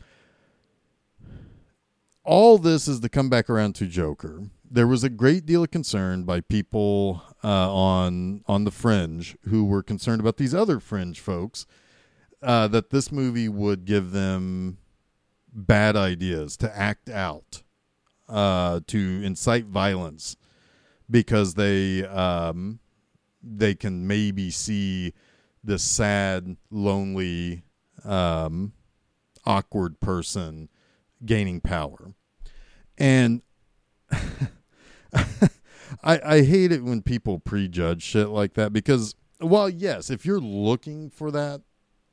all 2.25 2.59
this 2.59 2.87
is 2.87 3.00
to 3.00 3.09
come 3.09 3.28
back 3.28 3.49
around 3.49 3.75
to 3.76 3.87
Joker. 3.87 4.50
There 4.70 4.87
was 4.87 5.02
a 5.02 5.09
great 5.09 5.47
deal 5.47 5.64
of 5.64 5.70
concern 5.70 6.23
by 6.25 6.40
people 6.42 7.23
uh, 7.42 7.73
on 7.73 8.44
on 8.47 8.64
the 8.64 8.70
fringe 8.70 9.37
who 9.49 9.64
were 9.64 9.82
concerned 9.82 10.20
about 10.20 10.37
these 10.37 10.54
other 10.54 10.78
fringe 10.78 11.18
folks 11.18 11.66
uh, 12.42 12.68
that 12.68 12.90
this 12.90 13.11
movie 13.11 13.49
would 13.49 13.85
give 13.85 14.12
them 14.12 14.78
bad 15.52 15.97
ideas 15.97 16.56
to 16.59 16.76
act 16.76 17.09
out, 17.09 17.62
uh, 18.28 18.80
to 18.87 19.23
incite 19.25 19.66
violence, 19.66 20.37
because 21.11 21.54
they 21.54 22.04
um, 22.04 22.78
they 23.42 23.75
can 23.75 24.06
maybe 24.06 24.50
see 24.50 25.12
this 25.62 25.82
sad, 25.82 26.56
lonely, 26.70 27.64
um, 28.04 28.73
awkward 29.44 30.00
person 30.00 30.68
gaining 31.25 31.61
power. 31.61 32.14
And 32.99 33.42
I, 35.12 35.49
I 36.04 36.42
hate 36.42 36.73
it 36.73 36.85
when 36.85 37.02
people 37.02 37.38
prejudge 37.38 38.02
shit 38.02 38.28
like 38.28 38.54
that 38.54 38.73
because, 38.73 39.14
well, 39.40 39.68
yes, 39.68 40.11
if 40.11 40.25
you're 40.25 40.40
looking 40.40 41.11
for 41.11 41.30
that, 41.30 41.62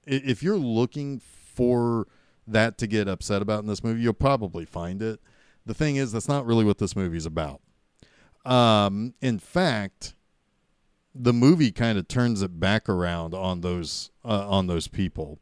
if 0.06 0.42
you're 0.42 0.58
looking 0.58 1.20
for 1.20 2.08
that 2.48 2.78
to 2.78 2.88
get 2.88 3.08
upset 3.08 3.42
about 3.42 3.62
in 3.62 3.68
this 3.68 3.84
movie, 3.84 4.02
you'll 4.02 4.14
probably 4.14 4.66
find 4.66 5.02
it. 5.02 5.20
The 5.66 5.74
thing 5.74 5.98
is, 5.98 6.14
that's 6.14 6.30
not 6.30 6.46
really 6.46 6.64
what 6.64 6.78
this 6.78 6.96
movie's 6.96 7.26
about. 7.26 7.62
Um, 8.46 9.14
in 9.22 9.40
fact, 9.40 10.14
the 11.14 11.34
movie 11.34 11.72
kind 11.72 11.98
of 11.98 12.08
turns 12.08 12.42
it 12.42 12.60
back 12.60 12.88
around 12.88 13.34
on 13.34 13.62
those 13.62 14.12
uh, 14.24 14.48
on 14.48 14.68
those 14.68 14.88
people. 14.88 15.40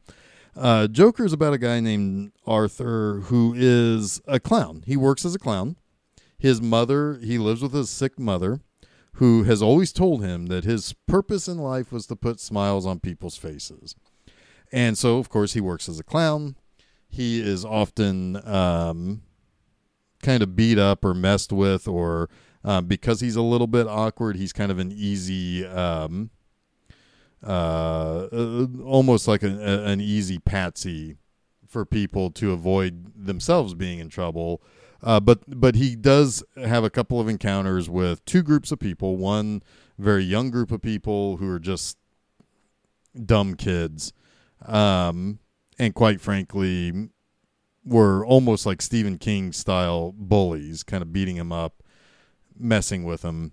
Uh, 0.55 0.87
Joker 0.87 1.25
is 1.25 1.33
about 1.33 1.53
a 1.53 1.57
guy 1.57 1.79
named 1.79 2.31
Arthur 2.45 3.21
who 3.25 3.53
is 3.55 4.21
a 4.25 4.39
clown. 4.39 4.83
He 4.85 4.95
works 4.95 5.25
as 5.25 5.35
a 5.35 5.39
clown. 5.39 5.75
His 6.37 6.61
mother, 6.61 7.19
he 7.21 7.37
lives 7.37 7.61
with 7.61 7.73
his 7.73 7.89
sick 7.89 8.17
mother, 8.17 8.61
who 9.13 9.43
has 9.43 9.61
always 9.61 9.91
told 9.91 10.23
him 10.23 10.47
that 10.47 10.63
his 10.63 10.93
purpose 11.07 11.47
in 11.47 11.57
life 11.57 11.91
was 11.91 12.07
to 12.07 12.15
put 12.15 12.39
smiles 12.39 12.85
on 12.85 12.99
people's 12.99 13.37
faces. 13.37 13.95
And 14.71 14.97
so, 14.97 15.17
of 15.17 15.29
course, 15.29 15.53
he 15.53 15.61
works 15.61 15.89
as 15.89 15.99
a 15.99 16.03
clown. 16.03 16.55
He 17.07 17.41
is 17.41 17.63
often 17.63 18.35
um, 18.47 19.23
kind 20.21 20.43
of 20.43 20.55
beat 20.55 20.77
up 20.77 21.03
or 21.05 21.13
messed 21.13 21.51
with, 21.51 21.87
or 21.87 22.29
um, 22.63 22.85
because 22.85 23.21
he's 23.21 23.35
a 23.35 23.41
little 23.41 23.67
bit 23.67 23.87
awkward, 23.87 24.35
he's 24.35 24.53
kind 24.53 24.71
of 24.71 24.79
an 24.79 24.91
easy 24.91 25.65
um, 25.65 26.29
uh, 27.45 28.27
uh, 28.31 28.67
almost 28.83 29.27
like 29.27 29.43
a, 29.43 29.47
a, 29.47 29.85
an 29.85 30.01
easy 30.01 30.39
patsy 30.39 31.17
for 31.67 31.85
people 31.85 32.31
to 32.31 32.51
avoid 32.51 33.11
themselves 33.15 33.73
being 33.73 33.99
in 33.99 34.09
trouble. 34.09 34.61
Uh, 35.03 35.19
but 35.19 35.43
but 35.47 35.75
he 35.75 35.95
does 35.95 36.43
have 36.55 36.83
a 36.83 36.89
couple 36.89 37.19
of 37.19 37.27
encounters 37.27 37.89
with 37.89 38.23
two 38.25 38.41
groups 38.41 38.71
of 38.71 38.79
people. 38.79 39.17
One 39.17 39.61
very 39.99 40.23
young 40.23 40.49
group 40.49 40.71
of 40.71 40.81
people 40.81 41.37
who 41.37 41.49
are 41.49 41.59
just 41.59 41.97
dumb 43.23 43.55
kids, 43.55 44.11
um, 44.65 45.39
and 45.77 45.93
quite 45.93 46.21
frankly, 46.21 47.09
were 47.83 48.25
almost 48.25 48.65
like 48.65 48.81
Stephen 48.81 49.19
King 49.19 49.51
style 49.51 50.13
bullies, 50.17 50.81
kind 50.81 51.03
of 51.03 51.13
beating 51.13 51.35
him 51.35 51.51
up, 51.51 51.83
messing 52.57 53.03
with 53.03 53.21
him. 53.21 53.51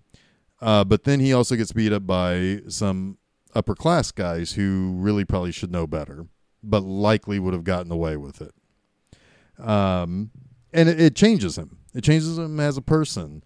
Uh, 0.60 0.84
but 0.84 1.04
then 1.04 1.20
he 1.20 1.34
also 1.34 1.56
gets 1.56 1.72
beat 1.72 1.92
up 1.92 2.06
by 2.06 2.60
some 2.68 3.18
upper 3.54 3.74
class 3.74 4.10
guys 4.12 4.52
who 4.52 4.94
really 4.96 5.24
probably 5.24 5.52
should 5.52 5.70
know 5.70 5.86
better, 5.86 6.26
but 6.62 6.82
likely 6.82 7.38
would 7.38 7.54
have 7.54 7.64
gotten 7.64 7.92
away 7.92 8.16
with 8.16 8.40
it. 8.40 8.52
Um, 9.62 10.30
and 10.72 10.88
it, 10.88 11.00
it 11.00 11.16
changes 11.16 11.56
him. 11.56 11.78
It 11.94 12.02
changes 12.02 12.38
him 12.38 12.58
as 12.58 12.76
a 12.76 12.82
person. 12.82 13.42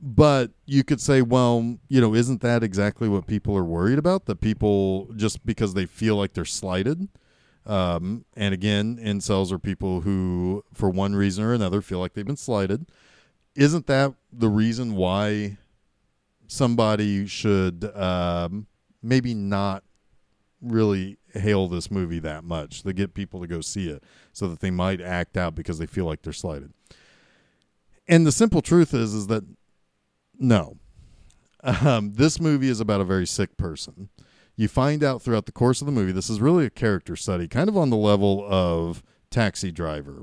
But 0.00 0.50
you 0.66 0.82
could 0.82 1.00
say, 1.00 1.22
well, 1.22 1.78
you 1.88 2.00
know, 2.00 2.14
isn't 2.14 2.40
that 2.40 2.64
exactly 2.64 3.08
what 3.08 3.26
people 3.28 3.56
are 3.56 3.64
worried 3.64 3.98
about? 3.98 4.26
That 4.26 4.40
people 4.40 5.08
just 5.14 5.46
because 5.46 5.74
they 5.74 5.86
feel 5.86 6.16
like 6.16 6.32
they're 6.32 6.44
slighted. 6.44 7.08
Um, 7.64 8.24
and 8.36 8.52
again, 8.52 8.98
incels 9.00 9.52
are 9.52 9.60
people 9.60 10.00
who, 10.00 10.64
for 10.74 10.90
one 10.90 11.14
reason 11.14 11.44
or 11.44 11.54
another, 11.54 11.80
feel 11.80 12.00
like 12.00 12.14
they've 12.14 12.26
been 12.26 12.36
slighted. 12.36 12.86
Isn't 13.54 13.86
that 13.86 14.14
the 14.32 14.48
reason 14.48 14.96
why 14.96 15.58
somebody 16.48 17.26
should 17.26 17.84
um, 17.96 18.66
maybe 19.02 19.34
not 19.34 19.84
really 20.62 21.18
hail 21.34 21.66
this 21.66 21.90
movie 21.90 22.20
that 22.20 22.44
much 22.44 22.82
to 22.82 22.92
get 22.92 23.14
people 23.14 23.40
to 23.40 23.46
go 23.46 23.60
see 23.60 23.88
it 23.88 24.04
so 24.32 24.46
that 24.48 24.60
they 24.60 24.70
might 24.70 25.00
act 25.00 25.36
out 25.36 25.54
because 25.54 25.78
they 25.78 25.86
feel 25.86 26.04
like 26.04 26.22
they're 26.22 26.32
slighted. 26.32 26.72
And 28.06 28.26
the 28.26 28.32
simple 28.32 28.62
truth 28.62 28.94
is 28.94 29.12
is 29.12 29.26
that 29.26 29.44
no. 30.38 30.76
Um, 31.64 32.14
this 32.14 32.40
movie 32.40 32.68
is 32.68 32.80
about 32.80 33.00
a 33.00 33.04
very 33.04 33.26
sick 33.26 33.56
person. 33.56 34.08
You 34.56 34.66
find 34.66 35.04
out 35.04 35.22
throughout 35.22 35.46
the 35.46 35.52
course 35.52 35.80
of 35.80 35.86
the 35.86 35.92
movie 35.92 36.10
this 36.10 36.28
is 36.28 36.40
really 36.40 36.66
a 36.66 36.70
character 36.70 37.14
study, 37.14 37.46
kind 37.46 37.68
of 37.68 37.76
on 37.76 37.90
the 37.90 37.96
level 37.96 38.44
of 38.48 39.02
Taxi 39.30 39.70
Driver. 39.70 40.22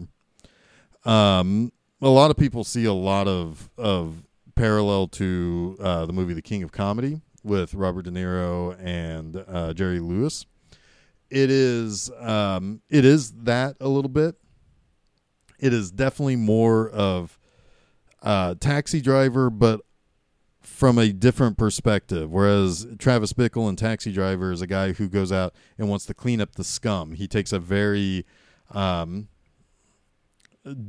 Um, 1.05 1.71
a 2.01 2.09
lot 2.09 2.29
of 2.29 2.37
people 2.37 2.63
see 2.63 2.85
a 2.85 2.93
lot 2.93 3.27
of 3.27 3.69
of 3.77 4.23
parallel 4.55 5.07
to 5.07 5.77
uh, 5.79 6.05
the 6.05 6.13
movie 6.13 6.33
The 6.33 6.41
King 6.41 6.63
of 6.63 6.73
Comedy 6.73 7.21
with 7.49 7.73
Robert 7.73 8.03
De 8.03 8.11
Niro 8.11 8.77
and 8.81 9.43
uh, 9.47 9.73
Jerry 9.73 9.99
Lewis. 9.99 10.45
It 11.29 11.51
is 11.51 12.09
um, 12.19 12.81
it 12.89 13.03
is 13.03 13.31
that 13.43 13.75
a 13.81 13.87
little 13.87 14.09
bit. 14.09 14.35
It 15.59 15.73
is 15.73 15.91
definitely 15.91 16.37
more 16.37 16.89
of 16.89 17.37
a 18.21 18.55
taxi 18.59 19.01
driver, 19.01 19.49
but 19.49 19.81
from 20.61 20.97
a 20.97 21.11
different 21.11 21.57
perspective. 21.57 22.31
Whereas 22.31 22.87
Travis 22.97 23.33
Bickle 23.33 23.67
in 23.67 23.75
Taxi 23.75 24.11
Driver 24.11 24.51
is 24.51 24.61
a 24.61 24.67
guy 24.67 24.93
who 24.93 25.09
goes 25.09 25.31
out 25.31 25.53
and 25.77 25.89
wants 25.89 26.05
to 26.05 26.13
clean 26.13 26.39
up 26.39 26.55
the 26.55 26.63
scum. 26.63 27.13
He 27.13 27.27
takes 27.27 27.51
a 27.51 27.59
very 27.59 28.25
um, 28.71 29.27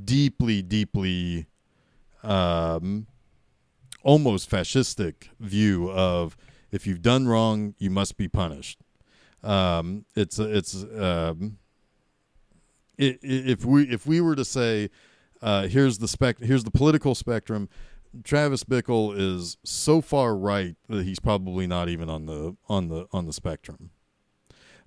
deeply, 0.05 0.63
deeply 0.63 1.47
um, 2.23 3.07
almost 4.03 4.51
fascistic 4.51 5.29
view 5.39 5.91
of 5.91 6.37
if 6.73 6.87
you've 6.87 7.03
done 7.03 7.27
wrong, 7.27 7.75
you 7.79 7.91
must 7.91 8.17
be 8.17 8.29
punished. 8.29 8.81
Um, 9.43 10.05
it's 10.15 10.39
it's 10.39 10.85
um, 10.85 11.59
it, 12.99 13.19
if 13.23 13.65
we 13.65 13.85
if 13.85 14.07
we 14.07 14.21
were 14.21 14.37
to 14.37 14.45
say 14.45 14.91
uh, 15.43 15.67
here's 15.67 15.99
the 15.99 16.09
spec 16.09 16.39
here's 16.41 16.65
the 16.65 16.71
political 16.71 17.15
spectrum, 17.15 17.69
Travis 18.25 18.65
Bickle 18.65 19.15
is 19.17 19.57
so 19.65 20.01
far 20.01 20.37
right 20.37 20.77
that 20.89 21.05
he's 21.05 21.21
probably 21.21 21.67
not 21.67 21.89
even 21.89 22.11
on 22.11 22.27
the 22.27 22.57
on 22.69 22.89
the 22.89 23.07
on 23.13 23.27
the 23.27 23.33
spectrum. 23.33 23.91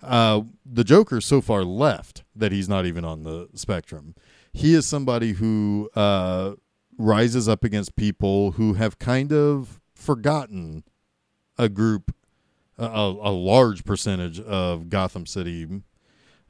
Uh, 0.01 0.41
the 0.65 0.83
Joker's 0.83 1.25
so 1.25 1.39
far 1.39 1.63
left 1.63 2.23
that 2.35 2.51
he's 2.51 2.67
not 2.67 2.85
even 2.85 3.05
on 3.05 3.23
the 3.23 3.47
spectrum. 3.55 4.15
He 4.51 4.73
is 4.73 4.85
somebody 4.85 5.33
who 5.33 5.89
uh, 5.95 6.55
rises 6.97 7.47
up 7.47 7.63
against 7.63 7.95
people 7.95 8.51
who 8.51 8.73
have 8.73 8.99
kind 8.99 9.31
of 9.31 9.79
forgotten 9.95 10.83
a 11.57 11.69
group 11.69 12.13
a, 12.77 12.85
a 12.85 13.31
large 13.31 13.85
percentage 13.85 14.39
of 14.39 14.89
Gotham 14.89 15.25
City 15.25 15.67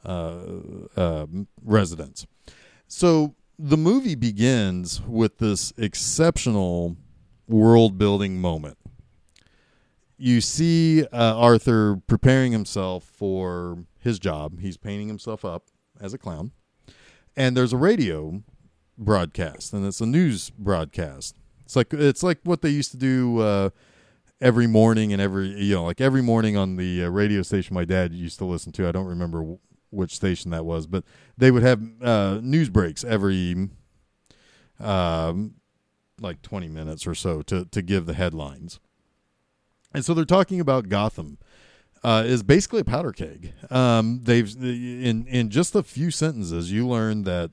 uh, 0.05 0.36
uh, 0.95 1.25
residents. 1.63 2.25
So 2.88 3.36
the 3.57 3.77
movie 3.77 4.15
begins 4.15 5.01
with 5.01 5.38
this 5.38 5.74
exceptional 5.77 6.98
world 7.48 7.98
building 7.98 8.39
moment. 8.39 8.77
You 10.17 10.41
see 10.41 11.05
uh, 11.05 11.38
Arthur 11.38 12.01
preparing 12.07 12.51
himself 12.51 13.03
for 13.03 13.86
his 14.00 14.19
job. 14.19 14.60
He's 14.60 14.77
painting 14.77 15.07
himself 15.07 15.43
up 15.43 15.63
as 16.00 16.13
a 16.13 16.17
clown. 16.17 16.51
And 17.36 17.57
there's 17.57 17.74
a 17.74 17.77
radio 17.77 18.43
broadcast, 18.98 19.74
and 19.74 19.86
it's 19.86 20.00
a 20.00 20.05
news 20.05 20.51
broadcast. 20.51 21.36
It's 21.65 21.75
like 21.75 21.91
it's 21.93 22.22
like 22.22 22.39
what 22.43 22.62
they 22.62 22.69
used 22.69 22.91
to 22.91 22.98
do 22.98 23.39
uh, 23.39 23.69
every 24.44 24.68
morning 24.68 25.14
and 25.14 25.22
every 25.22 25.48
you 25.48 25.74
know 25.74 25.86
like 25.86 26.02
every 26.02 26.22
morning 26.22 26.58
on 26.58 26.76
the 26.76 27.06
uh, 27.06 27.08
radio 27.08 27.42
station 27.42 27.74
my 27.74 27.86
dad 27.86 28.14
used 28.14 28.38
to 28.38 28.46
listen 28.46 28.72
to. 28.74 28.88
I 28.88 28.92
don't 28.92 29.08
remember 29.08 29.40
w- 29.40 29.60
which 29.90 30.14
station 30.14 30.52
that 30.52 30.66
was, 30.66 30.86
but 30.86 31.04
they 31.38 31.50
would 31.50 31.64
have 31.64 31.82
uh, 32.02 32.40
news 32.44 32.70
breaks 32.70 33.04
every 33.04 33.70
um, 34.80 35.56
like 36.20 36.42
20 36.42 36.68
minutes 36.68 37.08
or 37.08 37.16
so 37.16 37.42
to 37.44 37.66
to 37.66 37.82
give 37.82 38.06
the 38.06 38.14
headlines. 38.14 38.80
And 39.94 40.04
so 40.04 40.14
they're 40.14 40.26
talking 40.26 40.60
about 40.60 40.90
Gotham. 40.90 41.38
Uh, 42.04 42.22
is 42.26 42.44
basically 42.44 42.82
a 42.82 42.84
powder 42.84 43.14
keg. 43.14 43.54
Um, 43.70 44.20
they've 44.24 44.54
in 44.62 45.26
in 45.26 45.50
just 45.50 45.74
a 45.74 45.82
few 45.82 46.12
sentences, 46.12 46.70
you 46.70 46.86
learn 46.86 47.24
that 47.24 47.52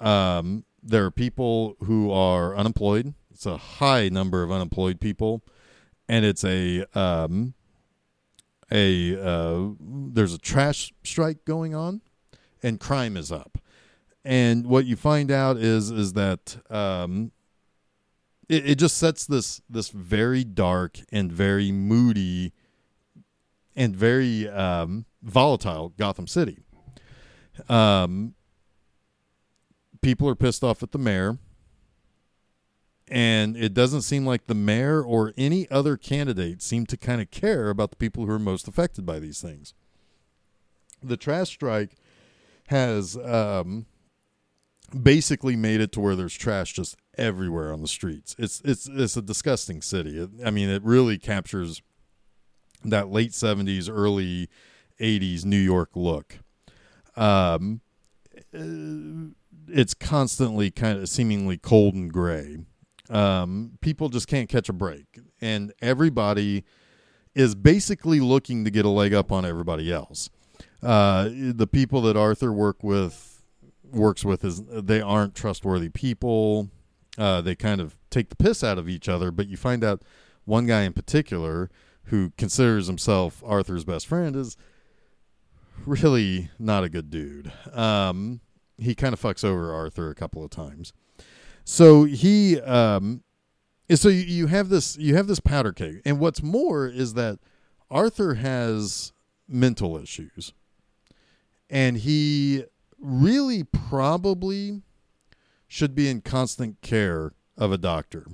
um, 0.00 0.64
there 0.82 1.06
are 1.06 1.10
people 1.10 1.76
who 1.84 2.10
are 2.10 2.54
unemployed. 2.54 3.14
It's 3.30 3.46
a 3.46 3.56
high 3.56 4.10
number 4.10 4.42
of 4.42 4.52
unemployed 4.52 5.00
people, 5.00 5.42
and 6.10 6.24
it's 6.24 6.42
a 6.42 6.84
um, 6.98 7.54
a 8.72 9.16
uh, 9.16 9.68
there's 9.80 10.34
a 10.34 10.38
trash 10.38 10.92
strike 11.04 11.44
going 11.44 11.72
on, 11.72 12.00
and 12.64 12.80
crime 12.80 13.16
is 13.16 13.30
up. 13.30 13.58
And 14.24 14.66
what 14.66 14.86
you 14.86 14.96
find 14.96 15.30
out 15.30 15.56
is 15.56 15.92
is 15.92 16.14
that 16.14 16.58
um, 16.68 17.30
it, 18.48 18.70
it 18.70 18.74
just 18.74 18.98
sets 18.98 19.24
this 19.24 19.62
this 19.70 19.90
very 19.90 20.42
dark 20.42 20.98
and 21.12 21.30
very 21.30 21.70
moody 21.70 22.52
and 23.76 23.94
very 23.94 24.48
um, 24.48 25.04
volatile 25.22 25.90
Gotham 25.96 26.26
City. 26.26 26.58
Um, 27.68 28.34
people 30.02 30.28
are 30.28 30.34
pissed 30.34 30.64
off 30.64 30.82
at 30.82 30.90
the 30.90 30.98
mayor, 30.98 31.38
and 33.10 33.56
it 33.56 33.74
doesn't 33.74 34.02
seem 34.02 34.24
like 34.24 34.46
the 34.46 34.54
mayor 34.54 35.02
or 35.02 35.34
any 35.36 35.68
other 35.68 35.96
candidate 35.96 36.62
seem 36.62 36.86
to 36.86 36.96
kind 36.96 37.20
of 37.20 37.30
care 37.32 37.68
about 37.68 37.90
the 37.90 37.96
people 37.96 38.24
who 38.24 38.30
are 38.30 38.38
most 38.38 38.68
affected 38.68 39.04
by 39.04 39.18
these 39.18 39.40
things. 39.40 39.74
The 41.02 41.16
trash 41.16 41.48
strike 41.48 41.96
has 42.68 43.16
um, 43.16 43.86
basically 45.02 45.56
made 45.56 45.80
it 45.80 45.90
to 45.92 46.00
where 46.00 46.14
there's 46.14 46.34
trash 46.34 46.74
just 46.74 46.96
everywhere 47.18 47.72
on 47.72 47.82
the 47.82 47.88
streets. 47.88 48.36
It's 48.38 48.62
it's 48.64 48.86
it's 48.86 49.16
a 49.16 49.22
disgusting 49.22 49.82
city. 49.82 50.16
It, 50.16 50.30
I 50.44 50.50
mean, 50.50 50.68
it 50.68 50.82
really 50.84 51.18
captures 51.18 51.82
that 52.84 53.10
late 53.10 53.32
70s, 53.32 53.90
early 53.92 54.48
80s 55.00 55.44
New 55.44 55.58
York 55.58 55.90
look. 55.94 56.38
Um, 57.16 57.80
it's 58.52 59.94
constantly 59.94 60.70
kind 60.70 60.98
of 60.98 61.08
seemingly 61.08 61.58
cold 61.58 61.94
and 61.94 62.12
gray. 62.12 62.58
Um, 63.10 63.72
people 63.80 64.08
just 64.08 64.28
can't 64.28 64.48
catch 64.48 64.68
a 64.68 64.72
break, 64.72 65.18
and 65.40 65.72
everybody 65.82 66.64
is 67.34 67.54
basically 67.54 68.20
looking 68.20 68.64
to 68.64 68.70
get 68.70 68.84
a 68.84 68.88
leg 68.88 69.12
up 69.12 69.32
on 69.32 69.44
everybody 69.44 69.92
else. 69.92 70.30
Uh, 70.82 71.28
the 71.30 71.68
people 71.70 72.02
that 72.02 72.16
Arthur 72.16 72.52
work 72.52 72.82
with 72.82 73.42
works 73.90 74.24
with 74.24 74.44
is 74.44 74.62
they 74.66 75.00
aren't 75.00 75.34
trustworthy 75.34 75.88
people. 75.88 76.70
Uh, 77.18 77.40
they 77.40 77.54
kind 77.54 77.80
of 77.80 77.96
take 78.08 78.28
the 78.28 78.36
piss 78.36 78.62
out 78.62 78.78
of 78.78 78.88
each 78.88 79.08
other, 79.08 79.30
but 79.30 79.48
you 79.48 79.56
find 79.56 79.82
out 79.82 80.02
one 80.44 80.66
guy 80.66 80.82
in 80.82 80.92
particular 80.92 81.70
who 82.04 82.32
considers 82.38 82.86
himself 82.86 83.42
Arthur's 83.44 83.84
best 83.84 84.06
friend 84.06 84.36
is 84.36 84.56
really 85.86 86.50
not 86.58 86.84
a 86.84 86.88
good 86.88 87.10
dude. 87.10 87.52
Um, 87.72 88.40
he 88.78 88.94
kind 88.94 89.12
of 89.12 89.20
fucks 89.20 89.44
over 89.44 89.72
Arthur 89.72 90.10
a 90.10 90.14
couple 90.14 90.42
of 90.42 90.50
times. 90.50 90.92
So 91.72 92.02
he, 92.02 92.60
um, 92.62 93.22
so 93.94 94.08
you 94.08 94.48
have 94.48 94.70
this, 94.70 94.98
you 94.98 95.14
have 95.14 95.28
this 95.28 95.38
powder 95.38 95.72
keg, 95.72 96.02
and 96.04 96.18
what's 96.18 96.42
more 96.42 96.88
is 96.88 97.14
that 97.14 97.38
Arthur 97.88 98.34
has 98.34 99.12
mental 99.46 99.96
issues, 99.96 100.52
and 101.70 101.98
he 101.98 102.64
really 102.98 103.62
probably 103.62 104.82
should 105.68 105.94
be 105.94 106.08
in 106.08 106.22
constant 106.22 106.80
care 106.82 107.34
of 107.56 107.70
a 107.70 107.78
doctor. 107.78 108.26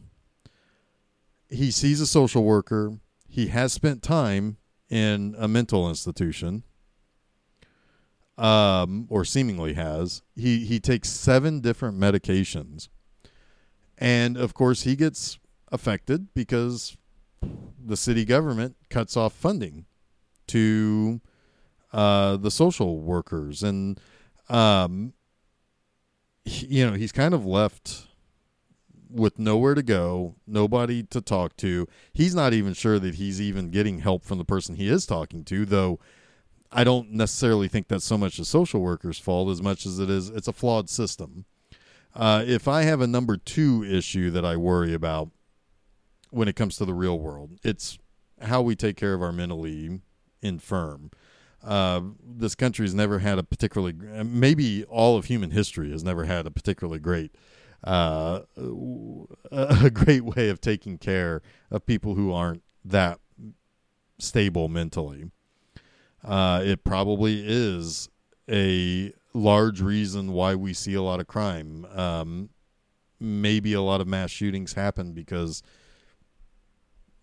He 1.51 1.71
sees 1.71 2.01
a 2.01 2.07
social 2.07 2.43
worker. 2.43 3.01
He 3.29 3.49
has 3.49 3.71
spent 3.71 4.03
time 4.03 4.57
in 4.89 5.35
a 5.39 5.47
mental 5.47 5.91
institution 5.91 6.63
um, 8.39 9.07
or 9.11 9.27
seemingly 9.27 9.75
has. 9.75 10.23
He 10.35 10.65
he 10.65 10.81
takes 10.81 11.11
seven 11.11 11.61
different 11.61 11.99
medications, 11.99 12.89
and 13.99 14.37
of 14.37 14.55
course 14.55 14.83
he 14.83 14.97
gets 14.97 15.39
affected 15.73 16.29
because 16.35 16.97
the 17.85 17.97
city 17.97 18.25
government 18.25 18.77
cuts 18.91 19.17
off 19.17 19.33
funding 19.33 19.87
to 20.49 21.21
uh, 21.93 22.37
the 22.37 22.51
social 22.51 23.01
workers, 23.01 23.63
and 23.63 24.01
um, 24.49 25.13
he, 26.45 26.67
you 26.67 26.87
know 26.87 26.97
he's 26.97 27.13
kind 27.13 27.35
of 27.35 27.45
left 27.45 28.07
with 29.09 29.39
nowhere 29.39 29.75
to 29.75 29.83
go, 29.83 30.35
nobody 30.47 31.03
to 31.03 31.21
talk 31.21 31.57
to. 31.57 31.87
He's 32.13 32.35
not 32.35 32.53
even 32.53 32.75
sure 32.75 32.99
that 32.99 33.15
he's 33.15 33.41
even 33.41 33.71
getting 33.71 34.01
help 34.01 34.25
from 34.25 34.39
the 34.39 34.45
person 34.45 34.75
he 34.77 34.89
is 34.89 35.07
talking 35.07 35.45
to, 35.45 35.65
though 35.65 36.01
I 36.73 36.85
don't 36.85 37.13
necessarily 37.13 37.69
think 37.69 37.89
that's 37.89 38.05
so 38.05 38.19
much 38.19 38.39
a 38.39 38.45
social 38.45 38.81
worker's 38.81 39.19
fault 39.19 39.51
as 39.51 39.63
much 39.63 39.87
as 39.87 39.99
it 39.99 40.11
is 40.11 40.29
it's 40.29 40.49
a 40.49 40.53
flawed 40.53 40.91
system. 40.91 41.45
Uh, 42.17 42.43
if 42.47 42.67
I 42.67 42.83
have 42.83 43.01
a 43.01 43.07
number 43.07 43.37
two 43.37 43.85
issue 43.85 44.31
that 44.31 44.45
I 44.45 44.57
worry 44.57 44.95
about 44.95 45.31
when 46.31 46.49
it 46.49 46.57
comes 46.57 46.77
to 46.77 46.85
the 46.85 46.95
real 46.95 47.19
world, 47.19 47.59
it's 47.63 47.99
how 48.41 48.63
we 48.63 48.75
take 48.75 48.97
care 48.97 49.15
of 49.15 49.23
our 49.23 49.33
mentally 49.33 50.01
infirm. 50.43 51.11
Uh, 51.63 52.01
this 52.25 52.55
country 52.55 52.85
has 52.85 52.95
never 52.95 53.19
had 53.19 53.39
a 53.39 53.43
particularly, 53.43 53.95
maybe 54.25 54.85
all 54.85 55.17
of 55.17 55.27
human 55.27 55.51
history 55.51 55.91
has 55.91 56.03
never 56.03 56.25
had 56.25 56.47
a 56.47 56.51
particularly 56.51 56.99
great, 56.99 57.35
uh, 57.85 58.41
a 59.53 59.91
great 59.91 60.25
way 60.25 60.49
of 60.49 60.61
taking 60.61 60.97
care 60.97 61.43
of 61.71 61.85
people 61.87 62.15
who 62.15 62.33
aren't 62.33 62.63
that 62.85 63.21
stable 64.19 64.69
mentally 64.69 65.31
uh, 66.27 66.61
it 66.65 66.85
probably 66.85 67.43
is 67.47 68.09
a 68.51 69.13
large 69.37 69.81
reason 69.81 70.33
why 70.33 70.55
we 70.55 70.73
see 70.73 70.95
a 70.95 71.03
lot 71.03 71.21
of 71.21 71.27
crime. 71.27 71.85
Um, 71.95 72.49
maybe 73.21 73.73
a 73.75 73.83
lot 73.83 74.01
of 74.01 74.07
mass 74.07 74.31
shootings 74.31 74.73
happen 74.73 75.13
because 75.13 75.63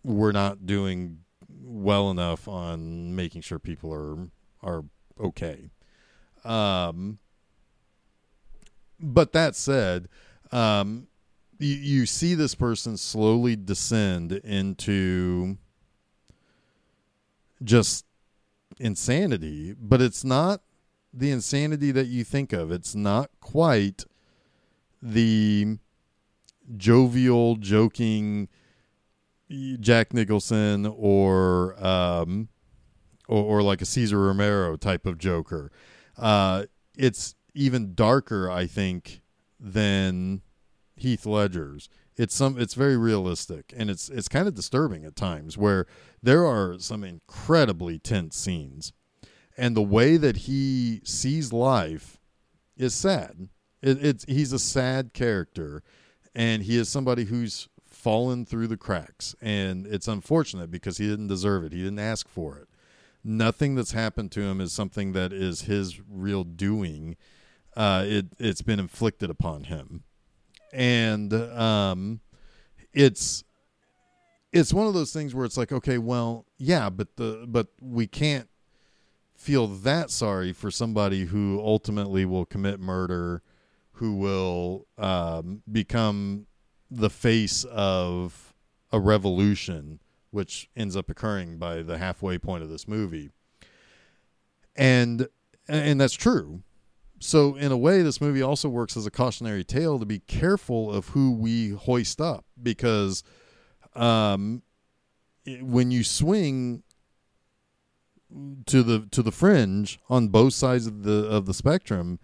we're 0.03 0.31
not 0.31 0.65
doing 0.65 1.19
well 1.61 2.11
enough 2.11 2.47
on 2.47 3.15
making 3.15 3.41
sure 3.41 3.59
people 3.59 3.93
are 3.93 4.27
are 4.61 4.83
okay. 5.19 5.69
Um, 6.45 7.19
but 8.99 9.33
that 9.33 9.55
said, 9.55 10.07
um, 10.51 11.07
you, 11.57 11.75
you 11.75 12.05
see 12.05 12.35
this 12.35 12.55
person 12.55 12.97
slowly 12.97 13.55
descend 13.55 14.31
into 14.31 15.57
just 17.63 18.05
insanity, 18.79 19.73
but 19.79 20.01
it's 20.01 20.23
not 20.23 20.61
the 21.13 21.31
insanity 21.31 21.91
that 21.91 22.07
you 22.07 22.23
think 22.23 22.53
of. 22.53 22.71
It's 22.71 22.95
not 22.95 23.29
quite 23.39 24.05
the 25.01 25.77
jovial, 26.75 27.55
joking 27.57 28.47
Jack 29.79 30.13
Nicholson 30.13 30.85
or 30.85 31.75
um, 31.85 32.49
or, 33.27 33.43
or 33.43 33.63
like 33.63 33.81
a 33.81 33.85
Cesar 33.85 34.19
Romero 34.19 34.75
type 34.75 35.05
of 35.05 35.17
Joker. 35.17 35.71
Uh, 36.17 36.65
it's 36.97 37.35
even 37.53 37.93
darker, 37.93 38.49
I 38.49 38.65
think, 38.65 39.21
than 39.59 40.41
Heath 40.95 41.25
Ledger's 41.25 41.89
it's 42.15 42.35
some 42.35 42.59
it's 42.59 42.73
very 42.73 42.97
realistic 42.97 43.73
and 43.75 43.89
it's 43.89 44.09
it's 44.09 44.27
kind 44.27 44.47
of 44.47 44.53
disturbing 44.53 45.03
at 45.03 45.15
times 45.15 45.57
where 45.57 45.85
there 46.21 46.45
are 46.45 46.77
some 46.79 47.03
incredibly 47.03 47.97
tense 47.99 48.35
scenes 48.35 48.93
and 49.57 49.75
the 49.75 49.81
way 49.81 50.17
that 50.17 50.37
he 50.37 51.01
sees 51.03 51.53
life 51.53 52.19
is 52.77 52.93
sad 52.93 53.49
it, 53.81 54.03
it's 54.03 54.25
he's 54.25 54.53
a 54.53 54.59
sad 54.59 55.13
character 55.13 55.83
and 56.35 56.63
he 56.63 56.77
is 56.77 56.89
somebody 56.89 57.25
who's 57.25 57.67
fallen 58.03 58.45
through 58.45 58.67
the 58.67 58.77
cracks, 58.77 59.33
and 59.41 59.87
it's 59.87 60.09
unfortunate 60.09 60.69
because 60.69 60.97
he 60.97 61.07
didn't 61.07 61.27
deserve 61.27 61.63
it. 61.63 61.71
He 61.71 61.79
didn't 61.79 61.99
ask 61.99 62.27
for 62.27 62.57
it. 62.57 62.67
Nothing 63.23 63.75
that's 63.75 63.93
happened 63.93 64.31
to 64.33 64.41
him 64.41 64.59
is 64.59 64.73
something 64.73 65.13
that 65.13 65.31
is 65.31 65.61
his 65.61 66.01
real 66.09 66.43
doing. 66.43 67.15
Uh, 67.77 68.03
it 68.05 68.25
it's 68.37 68.61
been 68.61 68.79
inflicted 68.79 69.29
upon 69.29 69.65
him, 69.65 70.03
and 70.73 71.33
um, 71.33 72.19
it's 72.93 73.45
it's 74.51 74.73
one 74.73 74.85
of 74.85 74.93
those 74.93 75.13
things 75.13 75.33
where 75.33 75.45
it's 75.45 75.57
like, 75.57 75.71
okay, 75.71 75.97
well, 75.97 76.45
yeah, 76.57 76.89
but 76.89 77.15
the 77.15 77.45
but 77.47 77.67
we 77.79 78.05
can't 78.05 78.49
feel 79.43 79.67
that 79.67 80.09
sorry 80.09 80.53
for 80.53 80.71
somebody 80.71 81.25
who 81.25 81.59
ultimately 81.61 82.23
will 82.23 82.45
commit 82.45 82.79
murder, 82.79 83.41
who 83.93 84.15
will 84.15 84.87
um, 84.97 85.61
become 85.69 86.47
the 86.89 87.09
face 87.09 87.65
of 87.65 88.53
a 88.93 88.99
revolution, 89.01 89.99
which 90.31 90.69
ends 90.77 90.95
up 90.95 91.09
occurring 91.09 91.57
by 91.57 91.81
the 91.81 91.97
halfway 91.97 92.37
point 92.37 92.63
of 92.63 92.69
this 92.69 92.87
movie, 92.87 93.31
and 94.77 95.27
and 95.67 95.99
that's 95.99 96.13
true. 96.13 96.63
So 97.19 97.55
in 97.55 97.71
a 97.71 97.77
way, 97.77 98.01
this 98.01 98.21
movie 98.21 98.41
also 98.41 98.69
works 98.69 98.95
as 98.95 99.05
a 99.05 99.11
cautionary 99.11 99.65
tale 99.65 99.99
to 99.99 100.05
be 100.05 100.19
careful 100.19 100.91
of 100.91 101.09
who 101.09 101.31
we 101.31 101.69
hoist 101.69 102.21
up 102.21 102.45
because 102.61 103.23
um, 103.93 104.61
when 105.45 105.91
you 105.91 106.03
swing 106.03 106.83
to 108.65 108.83
the 108.83 109.07
to 109.11 109.21
the 109.21 109.31
fringe 109.31 109.99
on 110.09 110.27
both 110.27 110.53
sides 110.53 110.87
of 110.87 111.03
the 111.03 111.27
of 111.27 111.45
the 111.45 111.53
spectrum, 111.53 112.19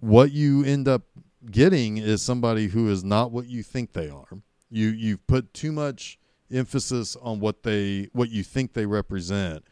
what 0.00 0.32
you 0.32 0.64
end 0.64 0.88
up 0.88 1.02
getting 1.50 1.96
is 1.96 2.22
somebody 2.22 2.68
who 2.68 2.88
is 2.88 3.04
not 3.04 3.30
what 3.30 3.46
you 3.46 3.62
think 3.62 3.92
they 3.92 4.08
are. 4.08 4.28
You 4.70 4.88
you've 4.88 5.26
put 5.26 5.54
too 5.54 5.72
much 5.72 6.18
emphasis 6.52 7.16
on 7.16 7.40
what 7.40 7.62
they 7.62 8.08
what 8.12 8.30
you 8.30 8.42
think 8.42 8.72
they 8.72 8.86
represent 8.86 9.64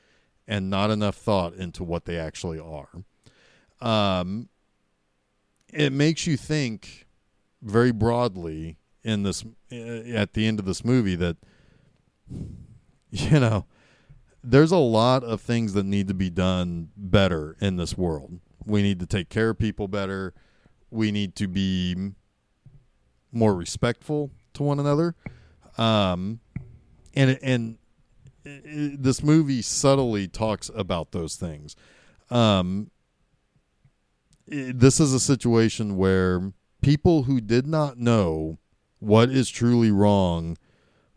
and 0.47 0.69
not 0.71 0.91
enough 0.91 1.17
thought 1.17 1.55
into 1.55 1.83
what 1.83 2.05
they 2.05 2.19
actually 2.19 2.61
are. 2.61 2.89
Um, 3.81 4.49
it 5.73 5.93
makes 5.93 6.27
you 6.27 6.37
think 6.37 7.07
very 7.63 7.93
broadly 7.93 8.79
in 9.03 9.23
this 9.23 9.45
at 9.71 10.35
the 10.35 10.47
end 10.47 10.59
of 10.59 10.65
this 10.67 10.85
movie 10.85 11.17
that 11.17 11.37
you 13.11 13.41
know 13.41 13.67
there's 14.45 14.73
a 14.73 14.77
lot 14.77 15.25
of 15.25 15.41
things 15.41 15.73
that 15.73 15.87
need 15.87 16.09
to 16.09 16.15
be 16.15 16.29
done 16.29 16.91
better 16.97 17.57
in 17.61 17.77
this 17.77 17.97
world. 17.97 18.41
We 18.67 18.83
need 18.83 19.01
to 19.01 19.07
take 19.07 19.31
care 19.31 19.51
of 19.51 19.59
people 19.59 19.89
better. 19.89 20.35
We 20.91 21.11
need 21.11 21.35
to 21.37 21.49
be 21.49 22.13
more 23.33 23.55
respectful 23.55 24.31
to 24.55 24.63
one 24.63 24.79
another. 24.79 25.15
Um, 25.79 26.41
and 27.15 27.39
and 27.43 27.79
this 28.45 29.23
movie 29.23 29.63
subtly 29.63 30.29
talks 30.29 30.71
about 30.75 31.13
those 31.13 31.37
things. 31.37 31.75
Um, 32.31 32.91
this 34.47 35.01
is 35.01 35.15
a 35.15 35.21
situation 35.21 35.97
where 35.97 36.53
people 36.83 37.23
who 37.23 37.41
did 37.41 37.67
not 37.67 37.99
know 37.99 38.59
what 38.99 39.31
is 39.31 39.49
truly 39.49 39.91
wrong 39.91 40.59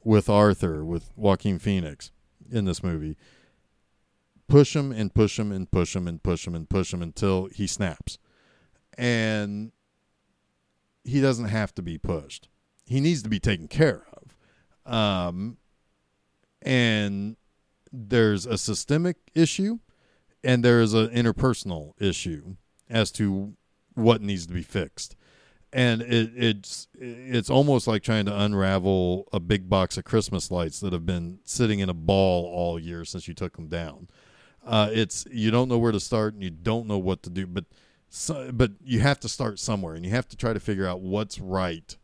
with 0.03 0.29
Arthur, 0.29 0.85
with 0.85 1.11
Joaquin 1.17 1.59
Phoenix 1.59 2.11
in 2.51 2.65
this 2.65 2.83
movie, 2.83 3.17
push 4.47 4.75
him 4.75 4.91
and 4.91 5.13
push 5.13 5.37
him 5.37 5.51
and 5.51 5.69
push 5.71 5.95
him 5.95 6.07
and 6.07 6.21
push 6.21 6.47
him 6.47 6.55
and 6.55 6.69
push 6.69 6.93
him 6.93 7.01
until 7.01 7.45
he 7.47 7.67
snaps. 7.67 8.17
And 8.97 9.71
he 11.03 11.21
doesn't 11.21 11.49
have 11.49 11.73
to 11.75 11.81
be 11.81 11.97
pushed. 11.97 12.49
He 12.85 12.99
needs 12.99 13.23
to 13.23 13.29
be 13.29 13.39
taken 13.39 13.67
care 13.67 14.05
of. 14.13 14.91
Um, 14.91 15.57
and 16.61 17.35
there's 17.91 18.45
a 18.45 18.57
systemic 18.57 19.17
issue 19.35 19.79
and 20.43 20.63
there's 20.63 20.93
an 20.93 21.09
interpersonal 21.09 21.93
issue 22.01 22.55
as 22.89 23.11
to 23.11 23.53
what 23.95 24.21
needs 24.21 24.47
to 24.47 24.53
be 24.53 24.61
fixed. 24.61 25.15
And 25.73 26.01
it, 26.01 26.31
it's 26.35 26.87
it's 26.93 27.49
almost 27.49 27.87
like 27.87 28.01
trying 28.01 28.25
to 28.25 28.39
unravel 28.39 29.27
a 29.33 29.39
big 29.39 29.69
box 29.69 29.97
of 29.97 30.05
Christmas 30.05 30.49
lights 30.49 30.79
that 30.79 30.93
have 30.93 31.05
been 31.05 31.39
sitting 31.43 31.79
in 31.79 31.89
a 31.89 31.93
ball 31.93 32.45
all 32.45 32.79
year 32.79 33.03
since 33.03 33.27
you 33.27 33.33
took 33.33 33.57
them 33.57 33.67
down. 33.67 34.07
Uh, 34.65 34.89
it's 34.91 35.25
you 35.29 35.51
don't 35.51 35.67
know 35.67 35.77
where 35.77 35.91
to 35.91 35.99
start 35.99 36.33
and 36.33 36.43
you 36.43 36.49
don't 36.49 36.87
know 36.87 36.97
what 36.97 37.21
to 37.23 37.29
do, 37.29 37.45
but 37.45 37.65
so, 38.09 38.51
but 38.53 38.71
you 38.83 39.01
have 39.01 39.19
to 39.19 39.29
start 39.29 39.59
somewhere 39.59 39.93
and 39.93 40.05
you 40.05 40.11
have 40.11 40.27
to 40.29 40.37
try 40.37 40.53
to 40.53 40.59
figure 40.59 40.87
out 40.87 41.01
what's 41.01 41.39
right 41.39 41.97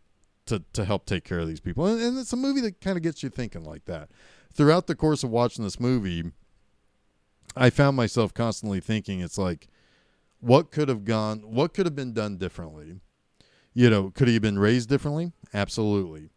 to 0.45 0.63
to 0.73 0.83
help 0.83 1.05
take 1.05 1.23
care 1.23 1.39
of 1.39 1.47
these 1.47 1.61
people. 1.61 1.85
And, 1.85 2.01
and 2.01 2.17
it's 2.17 2.33
a 2.33 2.37
movie 2.37 2.61
that 2.61 2.81
kind 2.81 2.97
of 2.97 3.03
gets 3.03 3.23
you 3.23 3.29
thinking 3.29 3.63
like 3.63 3.85
that. 3.85 4.09
Throughout 4.53 4.87
the 4.87 4.95
course 4.95 5.23
of 5.23 5.29
watching 5.29 5.63
this 5.63 5.79
movie, 5.79 6.31
I 7.55 7.69
found 7.69 7.95
myself 7.95 8.33
constantly 8.33 8.79
thinking, 8.79 9.21
it's 9.21 9.37
like 9.37 9.67
what 10.43 10.71
could 10.71 10.89
have 10.89 11.05
gone 11.05 11.39
what 11.39 11.73
could 11.73 11.85
have 11.85 11.95
been 11.95 12.13
done 12.13 12.37
differently 12.37 12.99
you 13.73 13.89
know 13.89 14.11
could 14.11 14.27
he 14.27 14.35
have 14.35 14.43
been 14.43 14.59
raised 14.59 14.89
differently? 14.89 15.33
Absolutely. 15.53 16.29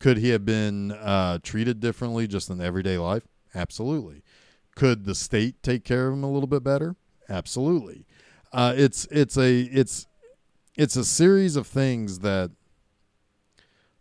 Could 0.00 0.18
he 0.18 0.30
have 0.30 0.44
been 0.44 0.92
uh, 0.92 1.38
treated 1.42 1.80
differently 1.80 2.26
just 2.26 2.50
in 2.50 2.60
everyday 2.60 2.98
life? 2.98 3.22
Absolutely. 3.54 4.22
Could 4.74 5.04
the 5.04 5.14
state 5.14 5.62
take 5.62 5.84
care 5.84 6.08
of 6.08 6.14
him 6.14 6.24
a 6.24 6.30
little 6.30 6.46
bit 6.46 6.64
better? 6.64 6.96
Absolutely. 7.28 8.06
Uh, 8.52 8.74
it's 8.76 9.06
it's 9.10 9.36
a 9.36 9.62
it's 9.62 10.06
it's 10.76 10.96
a 10.96 11.04
series 11.04 11.56
of 11.56 11.66
things 11.66 12.20
that 12.20 12.50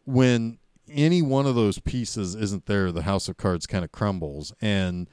when 0.06 0.58
any 0.90 1.22
one 1.22 1.46
of 1.46 1.56
those 1.56 1.80
pieces 1.80 2.36
isn't 2.36 2.66
there 2.66 2.92
the 2.92 3.04
house 3.04 3.30
of 3.30 3.38
cards 3.38 3.66
kind 3.66 3.86
of 3.86 3.92
crumbles. 3.92 4.54
And 4.62 5.10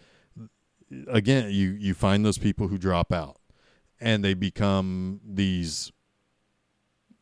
again 1.06 1.50
you 1.50 1.70
you 1.70 1.94
find 1.94 2.24
those 2.24 2.38
people 2.38 2.68
who 2.68 2.76
drop 2.76 3.12
out 3.12 3.36
and 4.00 4.24
they 4.24 4.34
become 4.34 5.20
these 5.24 5.92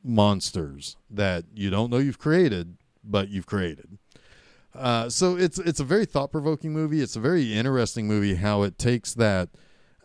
monsters 0.03 0.97
that 1.11 1.45
you 1.55 1.71
don't 1.71 1.91
know 1.91 1.99
you've 1.99 2.19
created, 2.19 2.77
but 3.05 3.29
you've 3.29 3.47
created. 3.47 3.99
Uh, 4.75 5.09
so 5.09 5.37
it's 5.37 5.59
it's 5.59 5.81
a 5.81 5.85
very 5.85 6.05
thought 6.05 6.31
provoking 6.31 6.73
movie. 6.73 7.01
It's 7.01 7.17
a 7.17 7.21
very 7.21 7.55
interesting 7.55 8.07
movie. 8.07 8.37
How 8.37 8.63
it 8.63 8.79
takes 8.79 9.15
that 9.15 9.49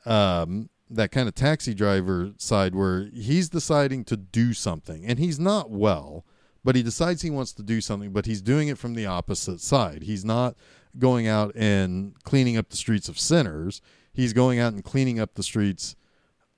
um, 0.05 0.69
that 0.89 1.11
kind 1.11 1.27
of 1.27 1.35
taxi 1.35 1.73
driver 1.73 2.31
side 2.37 2.73
where 2.73 3.09
he's 3.13 3.49
deciding 3.49 4.05
to 4.05 4.17
do 4.17 4.53
something, 4.53 5.05
and 5.05 5.19
he's 5.19 5.39
not 5.39 5.69
well, 5.69 6.25
but 6.63 6.75
he 6.75 6.83
decides 6.83 7.21
he 7.21 7.29
wants 7.29 7.53
to 7.53 7.63
do 7.63 7.81
something, 7.81 8.11
but 8.11 8.25
he's 8.25 8.41
doing 8.41 8.67
it 8.67 8.77
from 8.77 8.93
the 8.93 9.05
opposite 9.05 9.59
side. 9.59 10.03
He's 10.03 10.25
not 10.25 10.55
going 10.97 11.27
out 11.27 11.53
and 11.55 12.13
cleaning 12.23 12.57
up 12.57 12.69
the 12.69 12.77
streets 12.77 13.09
of 13.09 13.19
sinners. 13.19 13.81
He's 14.13 14.33
going 14.33 14.59
out 14.59 14.73
and 14.73 14.83
cleaning 14.83 15.19
up 15.19 15.33
the 15.33 15.43
streets 15.43 15.95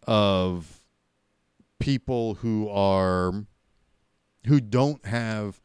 of 0.08 0.75
people 1.80 2.36
who 2.36 2.70
are 2.70 3.46
who 4.46 4.60
don't 4.62 5.06
have 5.06 5.60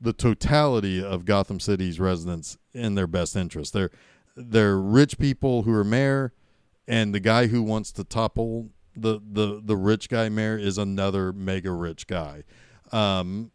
the 0.00 0.12
totality 0.12 1.02
of 1.02 1.24
Gotham 1.24 1.58
City's 1.58 1.98
residents 1.98 2.58
in 2.72 2.94
their 2.94 3.06
best 3.06 3.36
interest. 3.36 3.72
They're 3.72 3.90
they're 4.36 4.78
rich 4.78 5.18
people 5.18 5.62
who 5.62 5.72
are 5.72 5.84
mayor, 5.84 6.32
and 6.86 7.14
the 7.14 7.20
guy 7.20 7.46
who 7.46 7.62
wants 7.62 7.92
to 7.92 8.04
topple 8.04 8.70
the 8.94 9.20
the 9.20 9.60
the 9.62 9.76
rich 9.76 10.08
guy 10.08 10.28
mayor 10.28 10.56
is 10.56 10.78
another 10.78 11.32
mega 11.32 11.72
rich 11.72 12.06
guy. 12.06 12.44
Um, 12.92 13.50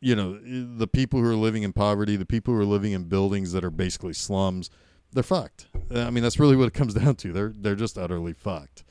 you 0.00 0.14
know, 0.14 0.38
the 0.38 0.86
people 0.86 1.20
who 1.20 1.26
are 1.30 1.36
living 1.36 1.62
in 1.62 1.72
poverty, 1.72 2.16
the 2.16 2.26
people 2.26 2.52
who 2.52 2.60
are 2.60 2.66
living 2.66 2.92
in 2.92 3.04
buildings 3.04 3.52
that 3.52 3.64
are 3.64 3.70
basically 3.70 4.12
slums, 4.12 4.68
they're 5.12 5.22
fucked. 5.22 5.68
I 5.90 6.10
mean, 6.10 6.22
that's 6.22 6.38
really 6.38 6.56
what 6.56 6.68
it 6.68 6.74
comes 6.74 6.94
down 7.02 7.16
to. 7.16 7.32
They're 7.32 7.52
they're 7.54 7.74
just 7.74 7.98
utterly 7.98 8.32
fucked. 8.32 8.84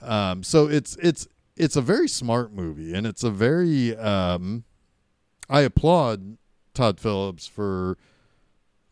Um, 0.00 0.42
so 0.42 0.68
it's 0.68 0.96
it's 0.96 1.28
it's 1.56 1.76
a 1.76 1.82
very 1.82 2.08
smart 2.08 2.52
movie, 2.52 2.94
and 2.94 3.06
it's 3.06 3.22
a 3.22 3.30
very 3.30 3.96
um, 3.96 4.64
I 5.48 5.60
applaud 5.60 6.36
Todd 6.72 6.98
Phillips 6.98 7.46
for 7.46 7.96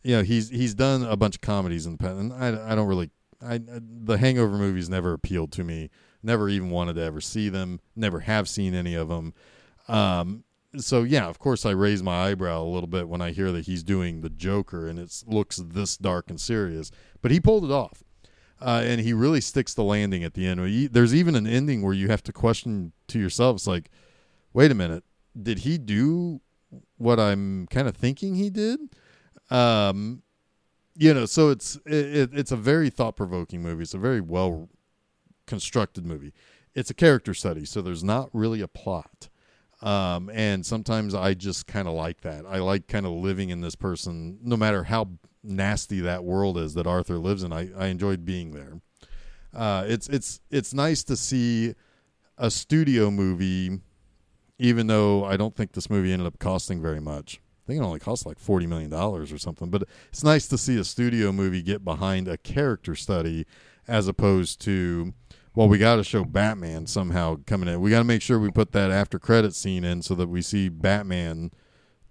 you 0.02 0.16
know 0.16 0.22
he's 0.22 0.50
he's 0.50 0.74
done 0.74 1.02
a 1.02 1.16
bunch 1.16 1.36
of 1.36 1.40
comedies 1.40 1.86
in 1.86 1.92
the 1.92 1.98
past, 1.98 2.18
and 2.18 2.32
I 2.32 2.72
I 2.72 2.74
don't 2.74 2.88
really 2.88 3.10
I 3.44 3.60
the 3.64 4.18
Hangover 4.18 4.56
movies 4.56 4.88
never 4.88 5.12
appealed 5.12 5.52
to 5.52 5.64
me. 5.64 5.90
Never 6.22 6.48
even 6.48 6.70
wanted 6.70 6.94
to 6.94 7.02
ever 7.02 7.20
see 7.20 7.48
them. 7.48 7.80
Never 7.96 8.20
have 8.20 8.48
seen 8.48 8.74
any 8.74 8.94
of 8.94 9.08
them. 9.08 9.34
Um, 9.88 10.44
so 10.76 11.02
yeah, 11.02 11.26
of 11.26 11.38
course 11.40 11.66
I 11.66 11.72
raise 11.72 12.02
my 12.02 12.28
eyebrow 12.28 12.62
a 12.62 12.64
little 12.64 12.86
bit 12.86 13.08
when 13.08 13.20
I 13.20 13.32
hear 13.32 13.50
that 13.52 13.66
he's 13.66 13.82
doing 13.82 14.20
the 14.20 14.30
Joker 14.30 14.86
and 14.86 14.98
it 14.98 15.24
looks 15.26 15.56
this 15.56 15.96
dark 15.96 16.30
and 16.30 16.40
serious. 16.40 16.92
But 17.20 17.32
he 17.32 17.40
pulled 17.40 17.64
it 17.64 17.72
off 17.72 18.04
uh, 18.62 18.82
and 18.84 19.00
he 19.00 19.12
really 19.12 19.40
sticks 19.40 19.74
the 19.74 19.84
landing 19.84 20.24
at 20.24 20.34
the 20.34 20.46
end. 20.46 20.90
There's 20.92 21.14
even 21.14 21.34
an 21.34 21.46
ending 21.46 21.82
where 21.82 21.94
you 21.94 22.08
have 22.08 22.22
to 22.24 22.32
question 22.32 22.92
to 23.08 23.18
yourself, 23.18 23.56
it's 23.56 23.66
like, 23.66 23.90
wait 24.52 24.70
a 24.70 24.74
minute, 24.74 25.04
did 25.40 25.60
he 25.60 25.78
do 25.78 26.40
what 26.96 27.18
I'm 27.18 27.66
kind 27.68 27.88
of 27.88 27.96
thinking 27.96 28.34
he 28.34 28.50
did? 28.50 28.80
Um, 29.50 30.22
you 30.94 31.12
know, 31.12 31.26
so 31.26 31.50
it's 31.50 31.76
it, 31.86 32.30
it's 32.32 32.52
a 32.52 32.56
very 32.56 32.90
thought 32.90 33.16
provoking 33.16 33.62
movie. 33.62 33.82
It's 33.82 33.94
a 33.94 33.98
very 33.98 34.20
well 34.20 34.68
constructed 35.46 36.06
movie. 36.06 36.32
It's 36.74 36.90
a 36.90 36.94
character 36.94 37.34
study, 37.34 37.64
so 37.64 37.82
there's 37.82 38.04
not 38.04 38.30
really 38.32 38.60
a 38.60 38.68
plot. 38.68 39.28
Um, 39.82 40.30
and 40.32 40.64
sometimes 40.64 41.14
I 41.14 41.34
just 41.34 41.66
kind 41.66 41.88
of 41.88 41.94
like 41.94 42.20
that. 42.20 42.44
I 42.46 42.58
like 42.58 42.86
kind 42.86 43.04
of 43.04 43.12
living 43.12 43.50
in 43.50 43.60
this 43.60 43.74
person, 43.74 44.38
no 44.42 44.56
matter 44.56 44.84
how 44.84 45.08
nasty 45.42 46.00
that 46.00 46.24
world 46.24 46.58
is 46.58 46.74
that 46.74 46.86
Arthur 46.86 47.18
lives 47.18 47.42
in. 47.42 47.52
I, 47.52 47.70
I 47.76 47.86
enjoyed 47.86 48.24
being 48.24 48.52
there. 48.52 48.80
Uh, 49.54 49.84
it's 49.86 50.08
it's 50.08 50.40
it's 50.50 50.72
nice 50.72 51.04
to 51.04 51.16
see 51.16 51.74
a 52.38 52.50
studio 52.50 53.10
movie, 53.10 53.80
even 54.58 54.86
though 54.86 55.24
I 55.24 55.36
don't 55.36 55.54
think 55.54 55.72
this 55.72 55.90
movie 55.90 56.12
ended 56.12 56.26
up 56.26 56.38
costing 56.38 56.80
very 56.80 57.00
much. 57.00 57.40
I 57.64 57.66
think 57.66 57.80
it 57.80 57.84
only 57.84 58.00
cost 58.00 58.24
like 58.24 58.38
forty 58.38 58.66
million 58.66 58.90
dollars 58.90 59.32
or 59.32 59.38
something. 59.38 59.70
But 59.70 59.84
it's 60.08 60.24
nice 60.24 60.48
to 60.48 60.58
see 60.58 60.78
a 60.78 60.84
studio 60.84 61.32
movie 61.32 61.62
get 61.62 61.84
behind 61.84 62.28
a 62.28 62.38
character 62.38 62.94
study 62.94 63.46
as 63.86 64.08
opposed 64.08 64.60
to 64.62 65.12
well, 65.54 65.68
we 65.68 65.76
got 65.76 65.96
to 65.96 66.04
show 66.04 66.24
Batman 66.24 66.86
somehow 66.86 67.36
coming 67.46 67.68
in. 67.68 67.80
We 67.80 67.90
got 67.90 67.98
to 67.98 68.04
make 68.04 68.22
sure 68.22 68.38
we 68.38 68.50
put 68.50 68.72
that 68.72 68.90
after 68.90 69.18
credit 69.18 69.54
scene 69.54 69.84
in 69.84 70.00
so 70.00 70.14
that 70.14 70.28
we 70.28 70.40
see 70.40 70.70
Batman 70.70 71.50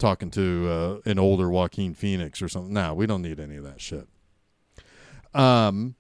talking 0.02 0.32
to 0.32 1.02
uh, 1.06 1.10
an 1.10 1.20
older 1.20 1.50
Joaquin 1.50 1.94
Phoenix 1.94 2.42
or 2.42 2.50
something. 2.50 2.74
No, 2.74 2.94
we 2.94 3.06
don't 3.06 3.22
need 3.22 3.40
any 3.40 3.56
of 3.56 3.64
that 3.64 3.80
shit. 3.80 4.08
Um. 5.34 5.96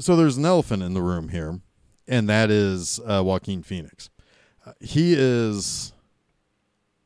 So 0.00 0.16
there's 0.16 0.38
an 0.38 0.46
elephant 0.46 0.82
in 0.82 0.94
the 0.94 1.02
room 1.02 1.28
here, 1.28 1.60
and 2.08 2.28
that 2.28 2.50
is 2.50 2.98
uh, 3.06 3.22
Joaquin 3.22 3.62
Phoenix. 3.62 4.08
Uh, 4.66 4.72
he 4.80 5.14
is. 5.16 5.92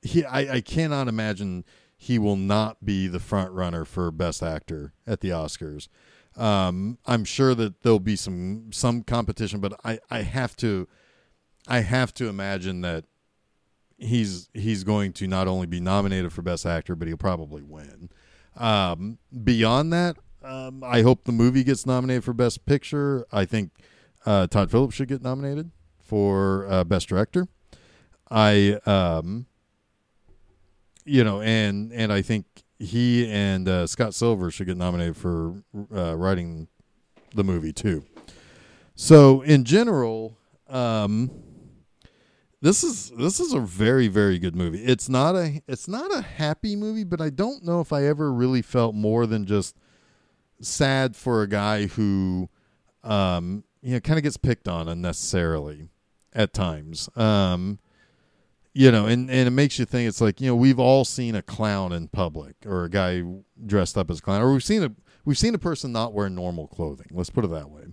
He, 0.01 0.25
I, 0.25 0.57
I 0.57 0.61
cannot 0.61 1.09
imagine 1.09 1.65
he 1.97 2.19
will 2.19 2.37
not 2.37 2.85
be 2.85 3.09
the 3.09 3.19
front 3.19 3.51
runner 3.53 3.85
for 3.85 4.11
Best 4.11 4.43
Actor 4.43 4.93
at 5.07 5.21
the 5.21 5.31
Oscars. 5.31 5.89
Um, 6.37 6.99
I'm 7.07 7.25
sure 7.25 7.55
that 7.55 7.83
there'll 7.83 7.99
be 7.99 8.17
some 8.17 8.71
some 8.73 9.03
competition, 9.03 9.61
but 9.61 9.79
I, 9.85 9.99
I 10.11 10.23
have 10.23 10.57
to 10.59 10.87
I 11.67 11.81
have 11.81 12.13
to 12.15 12.29
imagine 12.29 12.83
that 12.83 13.07
he's 13.99 14.49
he's 14.53 14.85
going 14.85 15.13
to 15.15 15.27
not 15.27 15.49
only 15.49 15.67
be 15.67 15.81
nominated 15.81 16.33
for 16.33 16.43
best 16.43 16.67
actor, 16.67 16.95
but 16.95 17.09
he'll 17.09 17.17
probably 17.17 17.63
win. 17.63 18.11
Um, 18.57 19.19
beyond 19.43 19.93
that, 19.93 20.17
um, 20.43 20.83
I 20.85 21.03
hope 21.03 21.25
the 21.25 21.33
movie 21.33 21.65
gets 21.65 21.87
nominated 21.87 22.25
for 22.25 22.33
best 22.33 22.67
picture. 22.67 23.27
I 23.33 23.45
think 23.45 23.73
uh, 24.27 24.47
Todd 24.47 24.71
Phillips 24.71 24.95
should 24.95 25.09
get 25.09 25.23
nominated 25.23 25.71
for 26.03 26.67
uh, 26.69 26.85
best 26.85 27.09
director. 27.09 27.49
I 28.31 28.79
um, 28.87 29.47
you 31.05 31.25
know, 31.25 31.41
and 31.41 31.93
and 31.93 32.13
I 32.13 32.23
think 32.23 32.47
he 32.79 33.29
and 33.29 33.69
uh, 33.69 33.87
Scott 33.87 34.15
Silver 34.15 34.51
should 34.51 34.67
get 34.67 34.77
nominated 34.77 35.17
for 35.17 35.63
uh, 35.95 36.17
writing 36.17 36.69
the 37.35 37.45
movie 37.45 37.73
too. 37.73 38.05
So 38.95 39.43
in 39.43 39.65
general, 39.65 40.39
um, 40.69 41.31
this 42.65 42.83
is 42.83 43.11
this 43.11 43.41
is 43.41 43.53
a 43.53 43.61
very 43.61 44.09
very 44.09 44.39
good 44.39 44.57
movie. 44.57 44.83
It's 44.83 45.07
not 45.07 45.37
a 45.37 45.61
it's 45.69 45.87
not 45.87 46.11
a 46.11 46.23
happy 46.23 46.77
movie, 46.77 47.05
but 47.05 47.21
I 47.21 47.29
don't 47.29 47.63
know 47.63 47.83
if 47.83 47.93
I 47.93 48.05
ever 48.07 48.33
really 48.33 48.63
felt 48.63 48.95
more 48.95 49.27
than 49.27 49.45
just 49.45 49.77
sad 50.63 51.15
for 51.15 51.43
a 51.43 51.47
guy 51.47 51.89
who, 51.89 52.49
um, 53.03 53.65
you 53.83 53.93
know, 53.93 54.01
kind 54.01 54.19
of 54.19 54.23
gets 54.23 54.39
picked 54.39 54.67
on 54.67 54.89
unnecessarily 54.89 55.91
at 56.33 56.55
times. 56.55 57.11
Um, 57.17 57.81
you 58.73 58.91
know, 58.91 59.05
and, 59.07 59.31
and 59.31 59.47
it 59.47 59.51
makes 59.53 59.79
you 59.79 59.85
think 59.85 60.09
it's 60.09 60.23
like, 60.23 60.41
you 60.41 60.49
know, 60.49 60.57
we've 60.57 60.81
all 60.81 61.05
seen 61.05 61.35
a 61.35 61.43
clown 61.43 61.93
in 61.93 62.09
public 62.09 62.57
or 62.65 62.85
a 62.85 62.89
guy 62.89 63.23
dressed 63.67 63.99
up 63.99 64.11
as 64.11 64.21
a 64.21 64.23
clown, 64.23 64.41
or 64.41 64.51
we've 64.51 64.65
seen 64.65 64.83
a 64.83 64.91
we've 65.27 65.39
seen 65.39 65.55
a 65.55 65.59
person 65.59 65.93
not 65.93 66.15
wear 66.15 66.31
normal 66.31 66.67
clothing. 66.69 67.09
Let's 67.11 67.31
put 67.31 67.45
it 67.45 67.51
that 67.51 67.69
way. 67.69 67.84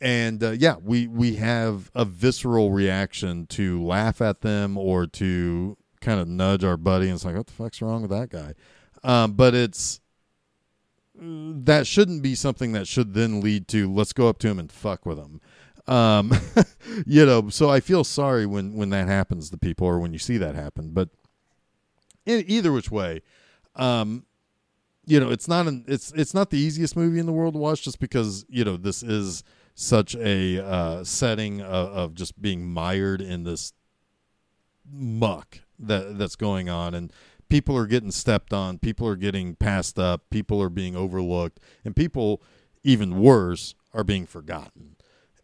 And 0.00 0.42
uh, 0.42 0.50
yeah, 0.50 0.76
we 0.82 1.06
we 1.06 1.36
have 1.36 1.90
a 1.94 2.04
visceral 2.04 2.70
reaction 2.70 3.46
to 3.48 3.82
laugh 3.82 4.20
at 4.20 4.42
them 4.42 4.76
or 4.76 5.06
to 5.06 5.76
kind 6.00 6.20
of 6.20 6.28
nudge 6.28 6.64
our 6.64 6.76
buddy 6.76 7.06
and 7.06 7.14
it's 7.14 7.24
like, 7.24 7.36
what 7.36 7.46
the 7.46 7.52
fuck's 7.52 7.80
wrong 7.80 8.02
with 8.02 8.10
that 8.10 8.28
guy? 8.28 8.54
Um, 9.02 9.32
but 9.32 9.54
it's 9.54 10.00
that 11.16 11.86
shouldn't 11.86 12.22
be 12.22 12.34
something 12.34 12.72
that 12.72 12.88
should 12.88 13.14
then 13.14 13.40
lead 13.40 13.68
to 13.68 13.92
let's 13.92 14.12
go 14.12 14.28
up 14.28 14.38
to 14.38 14.48
him 14.48 14.58
and 14.58 14.70
fuck 14.70 15.06
with 15.06 15.18
him. 15.18 15.40
Um, 15.86 16.32
you 17.06 17.24
know, 17.24 17.48
so 17.50 17.70
I 17.70 17.80
feel 17.80 18.04
sorry 18.04 18.46
when 18.46 18.74
when 18.74 18.90
that 18.90 19.06
happens 19.06 19.50
to 19.50 19.58
people 19.58 19.86
or 19.86 19.98
when 19.98 20.12
you 20.12 20.18
see 20.18 20.38
that 20.38 20.54
happen. 20.54 20.90
But 20.90 21.10
in, 22.26 22.44
either 22.46 22.72
which 22.72 22.90
way, 22.90 23.22
um, 23.76 24.24
you 25.06 25.20
know, 25.20 25.30
it's 25.30 25.46
not 25.46 25.66
an 25.66 25.84
it's 25.86 26.12
it's 26.12 26.34
not 26.34 26.50
the 26.50 26.58
easiest 26.58 26.96
movie 26.96 27.18
in 27.18 27.26
the 27.26 27.32
world 27.32 27.54
to 27.54 27.60
watch 27.60 27.82
just 27.82 28.00
because 28.00 28.44
you 28.48 28.64
know 28.64 28.76
this 28.76 29.02
is 29.02 29.44
such 29.74 30.14
a 30.16 30.64
uh, 30.64 31.04
setting 31.04 31.60
of, 31.60 31.88
of 31.88 32.14
just 32.14 32.40
being 32.40 32.66
mired 32.66 33.20
in 33.20 33.44
this 33.44 33.72
muck 34.90 35.60
that 35.78 36.18
that's 36.18 36.36
going 36.36 36.68
on 36.68 36.94
and 36.94 37.12
people 37.48 37.76
are 37.76 37.86
getting 37.86 38.10
stepped 38.10 38.52
on 38.52 38.78
people 38.78 39.08
are 39.08 39.16
getting 39.16 39.56
passed 39.56 39.98
up 39.98 40.28
people 40.30 40.62
are 40.62 40.68
being 40.68 40.94
overlooked 40.94 41.58
and 41.84 41.96
people 41.96 42.42
even 42.84 43.18
worse 43.18 43.74
are 43.92 44.04
being 44.04 44.26
forgotten 44.26 44.94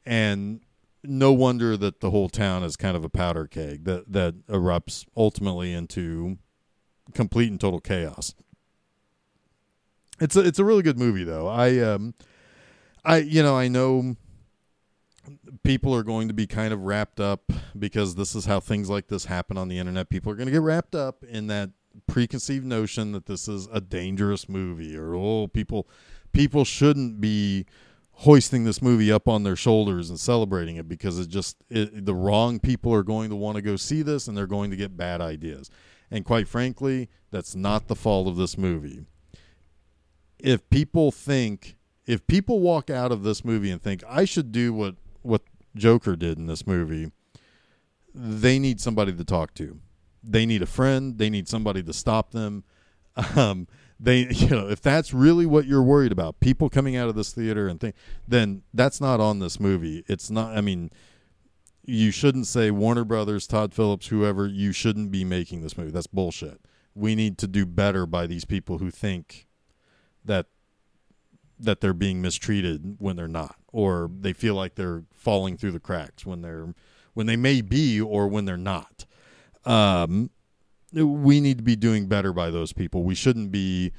and 0.05 0.61
no 1.03 1.33
wonder 1.33 1.77
that 1.77 2.01
the 2.01 2.11
whole 2.11 2.29
town 2.29 2.63
is 2.63 2.77
kind 2.77 2.97
of 2.97 3.05
a 3.05 3.09
powder 3.09 3.47
keg 3.47 3.85
that 3.85 4.13
that 4.13 4.47
erupts 4.47 5.07
ultimately 5.17 5.73
into 5.73 6.39
complete 7.15 7.51
and 7.51 7.61
total 7.61 7.81
chaos. 7.81 8.35
It's 10.21 10.37
a 10.37 10.41
it's 10.41 10.59
a 10.59 10.65
really 10.65 10.83
good 10.83 10.99
movie 10.99 11.25
though. 11.25 11.49
I 11.49 11.79
um 11.79 12.15
I 13.05 13.19
you 13.19 13.43
know, 13.43 13.57
I 13.57 13.69
know 13.69 14.17
people 15.63 15.95
are 15.95 16.03
going 16.03 16.29
to 16.29 16.35
be 16.35 16.47
kind 16.47 16.73
of 16.73 16.83
wrapped 16.83 17.21
up 17.21 17.53
because 17.79 18.15
this 18.15 18.35
is 18.35 18.47
how 18.47 18.61
things 18.61 18.89
like 18.89 19.09
this 19.09 19.27
happen 19.27 19.57
on 19.57 19.69
the 19.69 19.79
internet. 19.79 20.09
People 20.09 20.33
are 20.33 20.37
going 20.37 20.47
to 20.47 20.53
get 20.53 20.63
wrapped 20.63 20.95
up 20.95 21.25
in 21.25 21.47
that 21.49 21.71
preconceived 22.07 22.65
notion 22.65 23.13
that 23.13 23.27
this 23.27 23.49
is 23.49 23.69
a 23.73 23.81
dangerous 23.81 24.49
movie 24.49 24.97
or 24.97 25.15
oh 25.17 25.49
people 25.49 25.89
people 26.33 26.65
shouldn't 26.65 27.21
be 27.21 27.67
hoisting 28.13 28.65
this 28.65 28.83
movie 28.83 29.11
up 29.11 29.27
on 29.27 29.43
their 29.43 29.57
shoulders 29.57 30.11
and 30.11 30.21
celebrating 30.21 30.77
it 30.77 30.89
because 30.89 31.19
it 31.19 31.29
just 31.29 31.57
it, 31.69 32.05
the 32.05 32.15
wrong 32.15 32.61
people 32.61 32.93
are 32.93 33.03
going 33.03 33.31
to 33.31 33.37
want 33.37 33.57
to 33.57 33.63
go 33.63 33.77
see 33.77 34.03
this 34.03 34.29
and 34.29 34.37
they're 34.37 34.47
going 34.47 34.71
to 34.71 34.77
get 34.77 34.97
bad 34.97 35.21
ideas. 35.21 35.71
And 36.11 36.25
quite 36.25 36.47
frankly, 36.47 37.09
that's 37.31 37.55
not 37.55 37.89
the 37.89 37.97
fault 37.97 38.29
of 38.29 38.37
this 38.37 38.59
movie. 38.59 39.05
If 40.39 40.69
people 40.71 41.11
think 41.11 41.77
if 42.11 42.27
people 42.27 42.59
walk 42.59 42.91
out 42.91 43.13
of 43.13 43.23
this 43.23 43.45
movie 43.45 43.71
and 43.71 43.81
think 43.81 44.03
I 44.09 44.25
should 44.25 44.51
do 44.51 44.75
what 44.75 44.97
what 45.23 45.43
Joker 45.77 46.17
did 46.17 46.39
in 46.39 46.47
this 46.47 46.67
movie, 46.67 47.13
they 48.13 48.59
need 48.59 48.81
somebody 48.81 49.13
to 49.13 49.25
talk 49.25 49.55
to. 49.55 49.79
They 50.23 50.45
need 50.45 50.61
a 50.61 50.67
friend, 50.67 51.19
they 51.19 51.31
need 51.31 51.49
somebody 51.49 51.83
to 51.83 51.93
stop 51.93 52.33
them. 52.33 52.65
Um, 53.37 53.67
they 53.99 54.29
you 54.31 54.49
know 54.49 54.69
if 54.69 54.81
that's 54.81 55.13
really 55.13 55.45
what 55.45 55.67
you're 55.67 55.83
worried 55.83 56.13
about 56.13 56.41
people 56.41 56.71
coming 56.71 56.97
out 56.97 57.09
of 57.09 57.17
this 57.17 57.33
theater 57.33 57.69
and 57.69 57.81
think 57.81 57.95
then 58.27 58.63
that's 58.73 59.01
not 59.01 59.21
on 59.21 59.41
this 59.41 59.61
movie 59.61 60.05
it's 60.07 60.31
not 60.31 60.57
i 60.57 60.61
mean 60.61 60.91
you 61.85 62.11
shouldn't 62.11 62.47
say 62.47 62.71
warner 62.71 63.05
brothers 63.05 63.47
todd 63.49 63.75
phillips 63.75 64.07
whoever 64.07 64.47
you 64.47 64.73
shouldn't 64.73 65.11
be 65.11 65.25
making 65.25 65.61
this 65.61 65.77
movie 65.77 65.91
that's 65.91 66.07
bullshit 66.07 66.61
we 66.95 67.15
need 67.15 67.37
to 67.37 67.47
do 67.47 67.67
better 67.67 68.07
by 68.07 68.27
these 68.27 68.45
people 68.45 68.79
who 68.79 68.91
think 68.91 69.47
that 70.25 70.47
that 71.63 71.81
they're 71.81 71.93
being 71.93 72.21
mistreated 72.23 72.97
when 72.99 73.17
they're 73.17 73.29
not 73.29 73.57
or 73.73 74.11
they 74.21 74.33
feel 74.33 74.55
like 74.55 74.75
they're 74.75 75.05
falling 75.13 75.57
through 75.57 75.73
the 75.73 75.81
cracks 75.81 76.25
when 76.25 76.43
they're 76.43 76.75
when 77.15 77.27
they 77.27 77.37
may 77.37 77.61
be 77.61 78.01
or 78.01 78.27
when 78.29 78.45
they're 78.45 78.57
not 78.57 79.05
um 79.65 80.31
we 80.93 81.41
need 81.41 81.59
to 81.59 81.63
be 81.63 81.77
doing 81.77 82.07
better 82.07 82.33
by 82.33 82.51
those 82.51 82.73
people. 82.73 83.03
We 83.03 83.15
shouldn't 83.15 83.51
be 83.51 83.93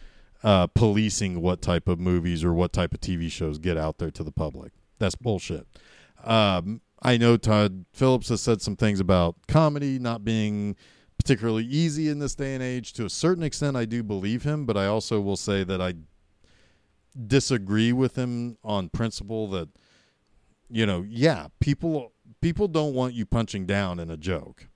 uh, 0.44 0.68
policing 0.68 1.42
what 1.42 1.62
type 1.62 1.88
of 1.88 2.00
movies 2.00 2.44
or 2.44 2.54
what 2.54 2.74
type 2.74 2.94
of 2.94 3.00
TV 3.00 3.32
shows 3.32 3.58
get 3.60 3.78
out 3.78 3.98
there 3.98 4.12
to 4.12 4.24
the 4.24 4.32
public. 4.32 4.74
That's 5.00 5.16
bullshit. 5.16 5.68
Um, 6.24 6.82
I 7.02 7.18
know 7.18 7.38
Todd 7.38 7.86
Phillips 7.94 8.30
has 8.30 8.42
said 8.42 8.62
some 8.62 8.76
things 8.76 9.00
about 9.00 9.36
comedy 9.48 9.98
not 10.00 10.24
being 10.24 10.76
particularly 11.18 11.66
easy 11.66 12.10
in 12.10 12.20
this 12.20 12.36
day 12.36 12.54
and 12.54 12.64
age. 12.64 12.94
To 12.94 13.06
a 13.06 13.10
certain 13.10 13.44
extent, 13.44 13.78
I 13.78 13.86
do 13.86 14.04
believe 14.04 14.44
him, 14.44 14.66
but 14.66 14.78
I 14.78 14.88
also 14.88 15.20
will 15.22 15.38
say 15.38 15.64
that 15.64 15.82
I 15.82 15.94
disagree 17.28 17.92
with 17.92 18.16
him 18.18 18.58
on 18.64 18.90
principle 18.90 19.48
that 19.50 19.70
you 20.70 20.86
know, 20.86 21.06
yeah, 21.08 21.48
people 21.60 22.14
people 22.42 22.68
don't 22.68 22.94
want 22.94 23.14
you 23.14 23.26
punching 23.26 23.66
down 23.66 24.00
in 24.00 24.10
a 24.10 24.18
joke 24.18 24.68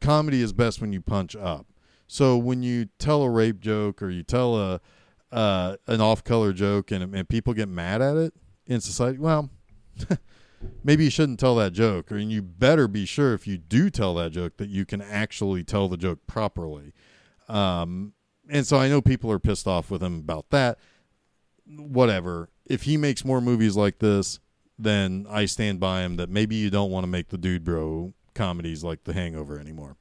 comedy 0.00 0.42
is 0.42 0.52
best 0.52 0.80
when 0.80 0.92
you 0.92 1.00
punch 1.00 1.34
up. 1.36 1.66
So 2.06 2.36
when 2.36 2.62
you 2.62 2.86
tell 2.98 3.22
a 3.22 3.30
rape 3.30 3.60
joke 3.60 4.02
or 4.02 4.10
you 4.10 4.22
tell 4.22 4.56
a 4.56 4.80
uh, 5.32 5.76
an 5.86 6.00
off 6.00 6.24
color 6.24 6.52
joke 6.52 6.90
and, 6.90 7.14
and 7.14 7.28
people 7.28 7.54
get 7.54 7.68
mad 7.68 8.02
at 8.02 8.16
it 8.16 8.34
in 8.66 8.80
society, 8.80 9.18
well, 9.18 9.48
maybe 10.84 11.04
you 11.04 11.10
shouldn't 11.10 11.38
tell 11.38 11.54
that 11.56 11.72
joke, 11.72 12.10
or 12.10 12.16
and 12.16 12.32
you 12.32 12.42
better 12.42 12.88
be 12.88 13.04
sure 13.04 13.32
if 13.32 13.46
you 13.46 13.56
do 13.56 13.90
tell 13.90 14.14
that 14.14 14.32
joke 14.32 14.56
that 14.56 14.68
you 14.68 14.84
can 14.84 15.00
actually 15.00 15.62
tell 15.62 15.88
the 15.88 15.96
joke 15.96 16.18
properly. 16.26 16.92
Um, 17.48 18.12
and 18.50 18.66
so 18.66 18.76
I 18.76 18.88
know 18.88 19.00
people 19.00 19.30
are 19.32 19.38
pissed 19.38 19.66
off 19.66 19.90
with 19.90 20.02
him 20.02 20.18
about 20.18 20.50
that. 20.50 20.78
Whatever. 21.66 22.50
If 22.66 22.82
he 22.82 22.96
makes 22.96 23.24
more 23.24 23.40
movies 23.40 23.76
like 23.76 23.98
this, 23.98 24.40
then 24.78 25.26
I 25.28 25.46
stand 25.46 25.80
by 25.80 26.02
him 26.02 26.16
that 26.16 26.30
maybe 26.30 26.56
you 26.56 26.70
don't 26.70 26.90
want 26.90 27.04
to 27.04 27.08
make 27.08 27.28
the 27.28 27.38
dude 27.38 27.64
bro 27.64 28.12
comedies 28.34 28.82
like 28.82 29.04
The 29.04 29.12
Hangover 29.12 29.58
anymore. 29.58 29.96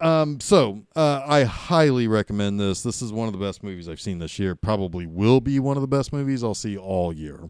Um, 0.00 0.40
so 0.40 0.82
uh, 0.96 1.22
I 1.24 1.44
highly 1.44 2.08
recommend 2.08 2.58
this. 2.58 2.82
This 2.82 3.00
is 3.00 3.12
one 3.12 3.28
of 3.28 3.32
the 3.32 3.44
best 3.44 3.62
movies 3.62 3.88
I've 3.88 4.00
seen 4.00 4.18
this 4.18 4.38
year. 4.38 4.54
Probably 4.54 5.06
will 5.06 5.40
be 5.40 5.58
one 5.60 5.76
of 5.76 5.80
the 5.80 5.88
best 5.88 6.12
movies 6.12 6.42
I'll 6.42 6.54
see 6.54 6.76
all 6.76 7.12
year. 7.12 7.48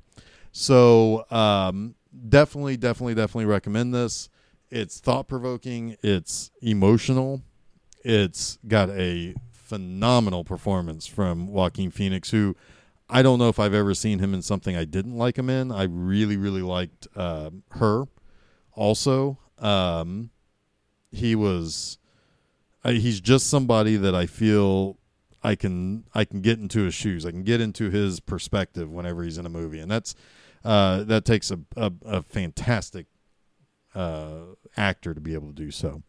So 0.53 1.25
um, 1.31 1.95
definitely, 2.29 2.77
definitely, 2.77 3.15
definitely 3.15 3.47
recommend 3.47 3.95
this. 3.95 4.29
It's 4.71 5.01
thought 5.01 5.27
provoking. 5.27 5.97
It's 6.03 6.51
emotional. 6.61 7.43
It's 8.05 8.59
got 8.69 8.91
a 8.91 9.35
phenomenal 9.75 10.45
performance 10.45 11.05
from 11.05 11.49
Joaquin 11.49 11.91
Phoenix, 11.91 12.31
who 12.31 12.55
I 13.11 13.23
don't 13.23 13.41
know 13.41 13.49
if 13.49 13.59
I've 13.59 13.75
ever 13.75 13.93
seen 13.93 14.21
him 14.21 14.33
in 14.33 14.41
something 14.41 14.77
I 14.77 14.85
didn't 14.85 15.17
like 15.17 15.37
him 15.37 15.51
in. 15.51 15.73
I 15.73 15.83
really, 15.83 16.37
really 16.37 16.63
liked 16.63 17.09
uh, 17.17 17.51
her. 17.73 18.05
Also, 18.73 19.39
um, 19.59 20.31
he 21.11 21.35
was. 21.35 21.99
Uh, 22.85 22.91
he's 22.91 23.21
just 23.21 23.49
somebody 23.49 23.97
that 23.97 24.15
I 24.15 24.27
feel 24.27 24.99
I 25.43 25.57
can 25.57 26.05
I 26.15 26.25
can 26.25 26.41
get 26.41 26.61
into 26.61 26.85
his 26.85 26.95
shoes. 26.95 27.27
I 27.27 27.33
can 27.33 27.43
get 27.43 27.61
into 27.61 27.91
his 27.91 28.21
perspective 28.21 28.89
whenever 28.89 29.25
he's 29.25 29.39
in 29.39 29.47
a 29.47 29.51
movie, 29.51 29.81
and 29.81 29.91
that's 29.91 30.15
uh, 30.65 31.03
that 31.03 31.25
takes 31.25 31.51
a 31.51 31.59
a, 31.75 31.91
a 32.05 32.23
fantastic 32.23 33.07
uh, 33.93 34.55
actor 34.77 35.15
to 35.15 35.21
be 35.21 35.35
able 35.35 35.49
to 35.49 35.55
do 35.55 35.73
so. 35.73 36.05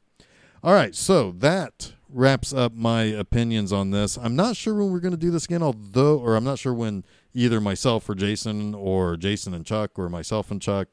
All 0.64 0.74
right, 0.74 0.94
so 0.94 1.32
that 1.32 1.95
wraps 2.16 2.54
up 2.54 2.74
my 2.74 3.04
opinions 3.04 3.74
on 3.74 3.92
this. 3.92 4.18
I'm 4.18 4.38
not 4.38 4.56
sure 4.56 4.74
when 4.74 4.92
we're 4.92 5.02
going 5.02 5.12
to 5.12 5.18
do 5.18 5.32
this 5.32 5.46
again, 5.46 5.62
although, 5.62 6.18
or 6.18 6.36
I'm 6.36 6.46
not 6.46 6.58
sure 6.58 6.74
when 6.74 7.04
either 7.34 7.60
myself 7.60 8.08
or 8.08 8.16
Jason, 8.16 8.74
or 8.74 9.18
Jason 9.18 9.54
and 9.54 9.66
Chuck, 9.66 10.00
or 10.00 10.08
myself 10.08 10.50
and 10.50 10.62
Chuck, 10.62 10.88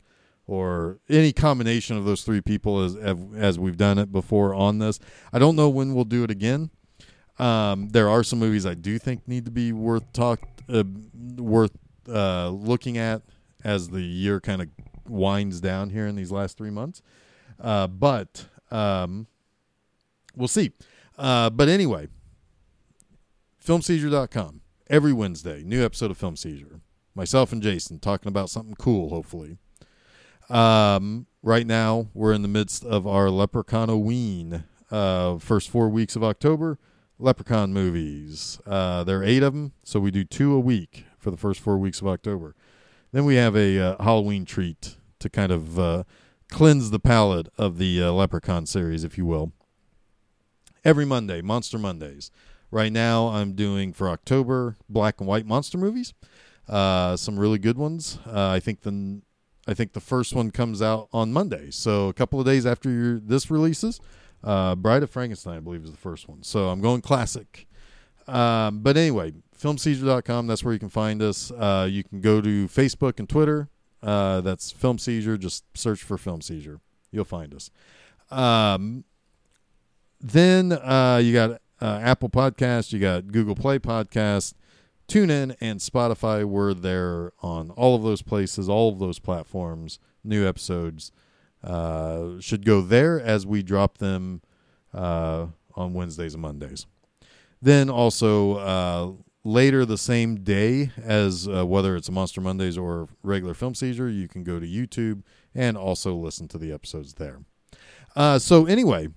or 0.48 0.98
any 1.08 1.32
combination 1.32 1.96
of 1.96 2.04
those 2.04 2.24
three 2.24 2.40
people 2.40 2.82
as 2.82 2.96
as 3.36 3.58
we've 3.58 3.76
done 3.76 3.98
it 3.98 4.10
before 4.10 4.52
on 4.52 4.80
this. 4.80 4.98
I 5.32 5.38
don't 5.38 5.54
know 5.54 5.68
when 5.68 5.94
we'll 5.94 6.04
do 6.04 6.24
it 6.24 6.30
again. 6.30 6.70
Um, 7.38 7.88
there 7.90 8.08
are 8.08 8.24
some 8.24 8.40
movies 8.40 8.66
I 8.66 8.74
do 8.74 8.98
think 8.98 9.26
need 9.28 9.44
to 9.44 9.52
be 9.52 9.72
worth 9.72 10.12
talk 10.12 10.40
uh, 10.68 10.82
worth 11.36 11.78
uh, 12.08 12.48
looking 12.48 12.98
at 12.98 13.22
as 13.62 13.90
the 13.90 14.02
year 14.02 14.40
kind 14.40 14.60
of 14.60 14.68
winds 15.08 15.60
down 15.60 15.90
here 15.90 16.08
in 16.08 16.16
these 16.16 16.32
last 16.32 16.58
three 16.58 16.70
months. 16.70 17.00
Uh, 17.60 17.86
but 17.86 18.46
um, 18.72 19.28
we'll 20.36 20.48
see. 20.48 20.72
Uh, 21.18 21.50
but 21.50 21.68
anyway, 21.68 22.08
filmseizure.com. 23.64 24.60
Every 24.88 25.12
Wednesday, 25.12 25.62
new 25.64 25.84
episode 25.84 26.10
of 26.10 26.18
Film 26.18 26.36
Seizure. 26.36 26.80
Myself 27.14 27.52
and 27.52 27.62
Jason 27.62 27.98
talking 27.98 28.28
about 28.28 28.50
something 28.50 28.74
cool, 28.74 29.10
hopefully. 29.10 29.58
Um, 30.50 31.26
right 31.42 31.66
now, 31.66 32.08
we're 32.14 32.32
in 32.32 32.42
the 32.42 32.48
midst 32.48 32.84
of 32.84 33.06
our 33.06 33.30
Leprechaun 33.30 34.64
uh, 34.90 35.38
first 35.38 35.70
four 35.70 35.88
weeks 35.88 36.16
of 36.16 36.24
October. 36.24 36.78
Leprechaun 37.18 37.72
movies. 37.72 38.58
Uh, 38.66 39.04
there 39.04 39.20
are 39.20 39.24
eight 39.24 39.42
of 39.42 39.54
them, 39.54 39.72
so 39.84 40.00
we 40.00 40.10
do 40.10 40.24
two 40.24 40.52
a 40.54 40.60
week 40.60 41.04
for 41.18 41.30
the 41.30 41.36
first 41.36 41.60
four 41.60 41.78
weeks 41.78 42.00
of 42.00 42.08
October. 42.08 42.54
Then 43.12 43.24
we 43.24 43.36
have 43.36 43.54
a 43.54 43.78
uh, 43.78 44.02
Halloween 44.02 44.44
treat 44.44 44.96
to 45.20 45.30
kind 45.30 45.52
of 45.52 45.78
uh, 45.78 46.04
cleanse 46.50 46.90
the 46.90 46.98
palate 46.98 47.48
of 47.56 47.78
the 47.78 48.02
uh, 48.02 48.12
Leprechaun 48.12 48.66
series, 48.66 49.04
if 49.04 49.16
you 49.16 49.24
will. 49.24 49.52
Every 50.84 51.04
Monday, 51.04 51.42
Monster 51.42 51.78
Mondays. 51.78 52.30
Right 52.70 52.92
now, 52.92 53.28
I'm 53.28 53.52
doing 53.52 53.92
for 53.92 54.08
October 54.08 54.76
black 54.88 55.20
and 55.20 55.28
white 55.28 55.46
monster 55.46 55.78
movies. 55.78 56.14
Uh, 56.68 57.16
some 57.16 57.38
really 57.38 57.58
good 57.58 57.76
ones. 57.76 58.18
Uh, 58.26 58.48
I 58.48 58.60
think 58.60 58.80
the 58.80 59.20
I 59.66 59.74
think 59.74 59.92
the 59.92 60.00
first 60.00 60.34
one 60.34 60.50
comes 60.50 60.82
out 60.82 61.08
on 61.12 61.32
Monday, 61.32 61.70
so 61.70 62.08
a 62.08 62.12
couple 62.12 62.40
of 62.40 62.46
days 62.46 62.66
after 62.66 62.90
your, 62.90 63.20
this 63.20 63.50
releases. 63.50 64.00
Uh, 64.42 64.74
Bride 64.74 65.04
of 65.04 65.10
Frankenstein, 65.10 65.58
I 65.58 65.60
believe, 65.60 65.84
is 65.84 65.92
the 65.92 65.96
first 65.96 66.28
one. 66.28 66.42
So 66.42 66.68
I'm 66.68 66.80
going 66.80 67.00
classic. 67.00 67.68
Um, 68.26 68.80
but 68.80 68.96
anyway, 68.96 69.34
filmseizure.com. 69.56 70.48
That's 70.48 70.64
where 70.64 70.72
you 70.72 70.80
can 70.80 70.88
find 70.88 71.22
us. 71.22 71.52
Uh, 71.52 71.86
you 71.88 72.02
can 72.02 72.20
go 72.20 72.40
to 72.40 72.66
Facebook 72.66 73.20
and 73.20 73.28
Twitter. 73.28 73.68
Uh, 74.02 74.40
that's 74.40 74.72
Film 74.72 74.98
Seizure. 74.98 75.38
Just 75.38 75.64
search 75.76 76.02
for 76.02 76.18
Film 76.18 76.40
Seizure. 76.40 76.80
You'll 77.12 77.24
find 77.24 77.54
us. 77.54 77.70
Um, 78.30 79.04
then 80.22 80.72
uh, 80.72 81.20
you 81.22 81.32
got 81.32 81.60
uh, 81.80 82.00
Apple 82.02 82.30
Podcast. 82.30 82.92
You 82.92 83.00
got 83.00 83.28
Google 83.28 83.56
Play 83.56 83.78
Podcast. 83.78 84.54
TuneIn 85.08 85.56
and 85.60 85.80
Spotify. 85.80 86.44
We're 86.44 86.74
there 86.74 87.32
on 87.42 87.70
all 87.70 87.94
of 87.94 88.02
those 88.02 88.22
places, 88.22 88.68
all 88.68 88.90
of 88.90 88.98
those 88.98 89.18
platforms. 89.18 89.98
New 90.24 90.46
episodes 90.46 91.12
uh, 91.64 92.40
should 92.40 92.64
go 92.64 92.80
there 92.80 93.20
as 93.20 93.44
we 93.44 93.62
drop 93.62 93.98
them 93.98 94.40
uh, 94.94 95.48
on 95.74 95.92
Wednesdays 95.92 96.34
and 96.34 96.42
Mondays. 96.42 96.86
Then 97.60 97.90
also 97.90 98.54
uh, 98.56 99.12
later 99.44 99.84
the 99.84 99.98
same 99.98 100.36
day 100.42 100.90
as 101.02 101.48
uh, 101.48 101.66
whether 101.66 101.96
it's 101.96 102.08
a 102.08 102.12
Monster 102.12 102.40
Mondays 102.40 102.78
or 102.78 103.08
regular 103.22 103.54
Film 103.54 103.74
Seizure, 103.74 104.08
you 104.08 104.28
can 104.28 104.44
go 104.44 104.58
to 104.58 104.66
YouTube 104.66 105.22
and 105.54 105.76
also 105.76 106.14
listen 106.14 106.48
to 106.48 106.58
the 106.58 106.72
episodes 106.72 107.14
there. 107.14 107.40
Uh, 108.14 108.38
so 108.38 108.66
anyway, 108.66 109.08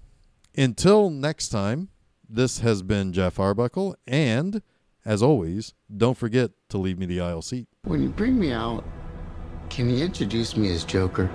until 0.57 1.09
next 1.09 1.49
time, 1.49 1.89
this 2.27 2.59
has 2.59 2.81
been 2.81 3.13
Jeff 3.13 3.39
Arbuckle, 3.39 3.95
and 4.07 4.61
as 5.05 5.21
always, 5.21 5.73
don't 5.95 6.17
forget 6.17 6.51
to 6.69 6.77
leave 6.77 6.97
me 6.97 7.05
the 7.05 7.21
aisle 7.21 7.41
seat. 7.41 7.67
When 7.83 8.01
you 8.01 8.09
bring 8.09 8.39
me 8.39 8.51
out, 8.51 8.83
can 9.69 9.89
you 9.89 10.03
introduce 10.03 10.57
me 10.57 10.71
as 10.73 10.83
Joker? 10.83 11.29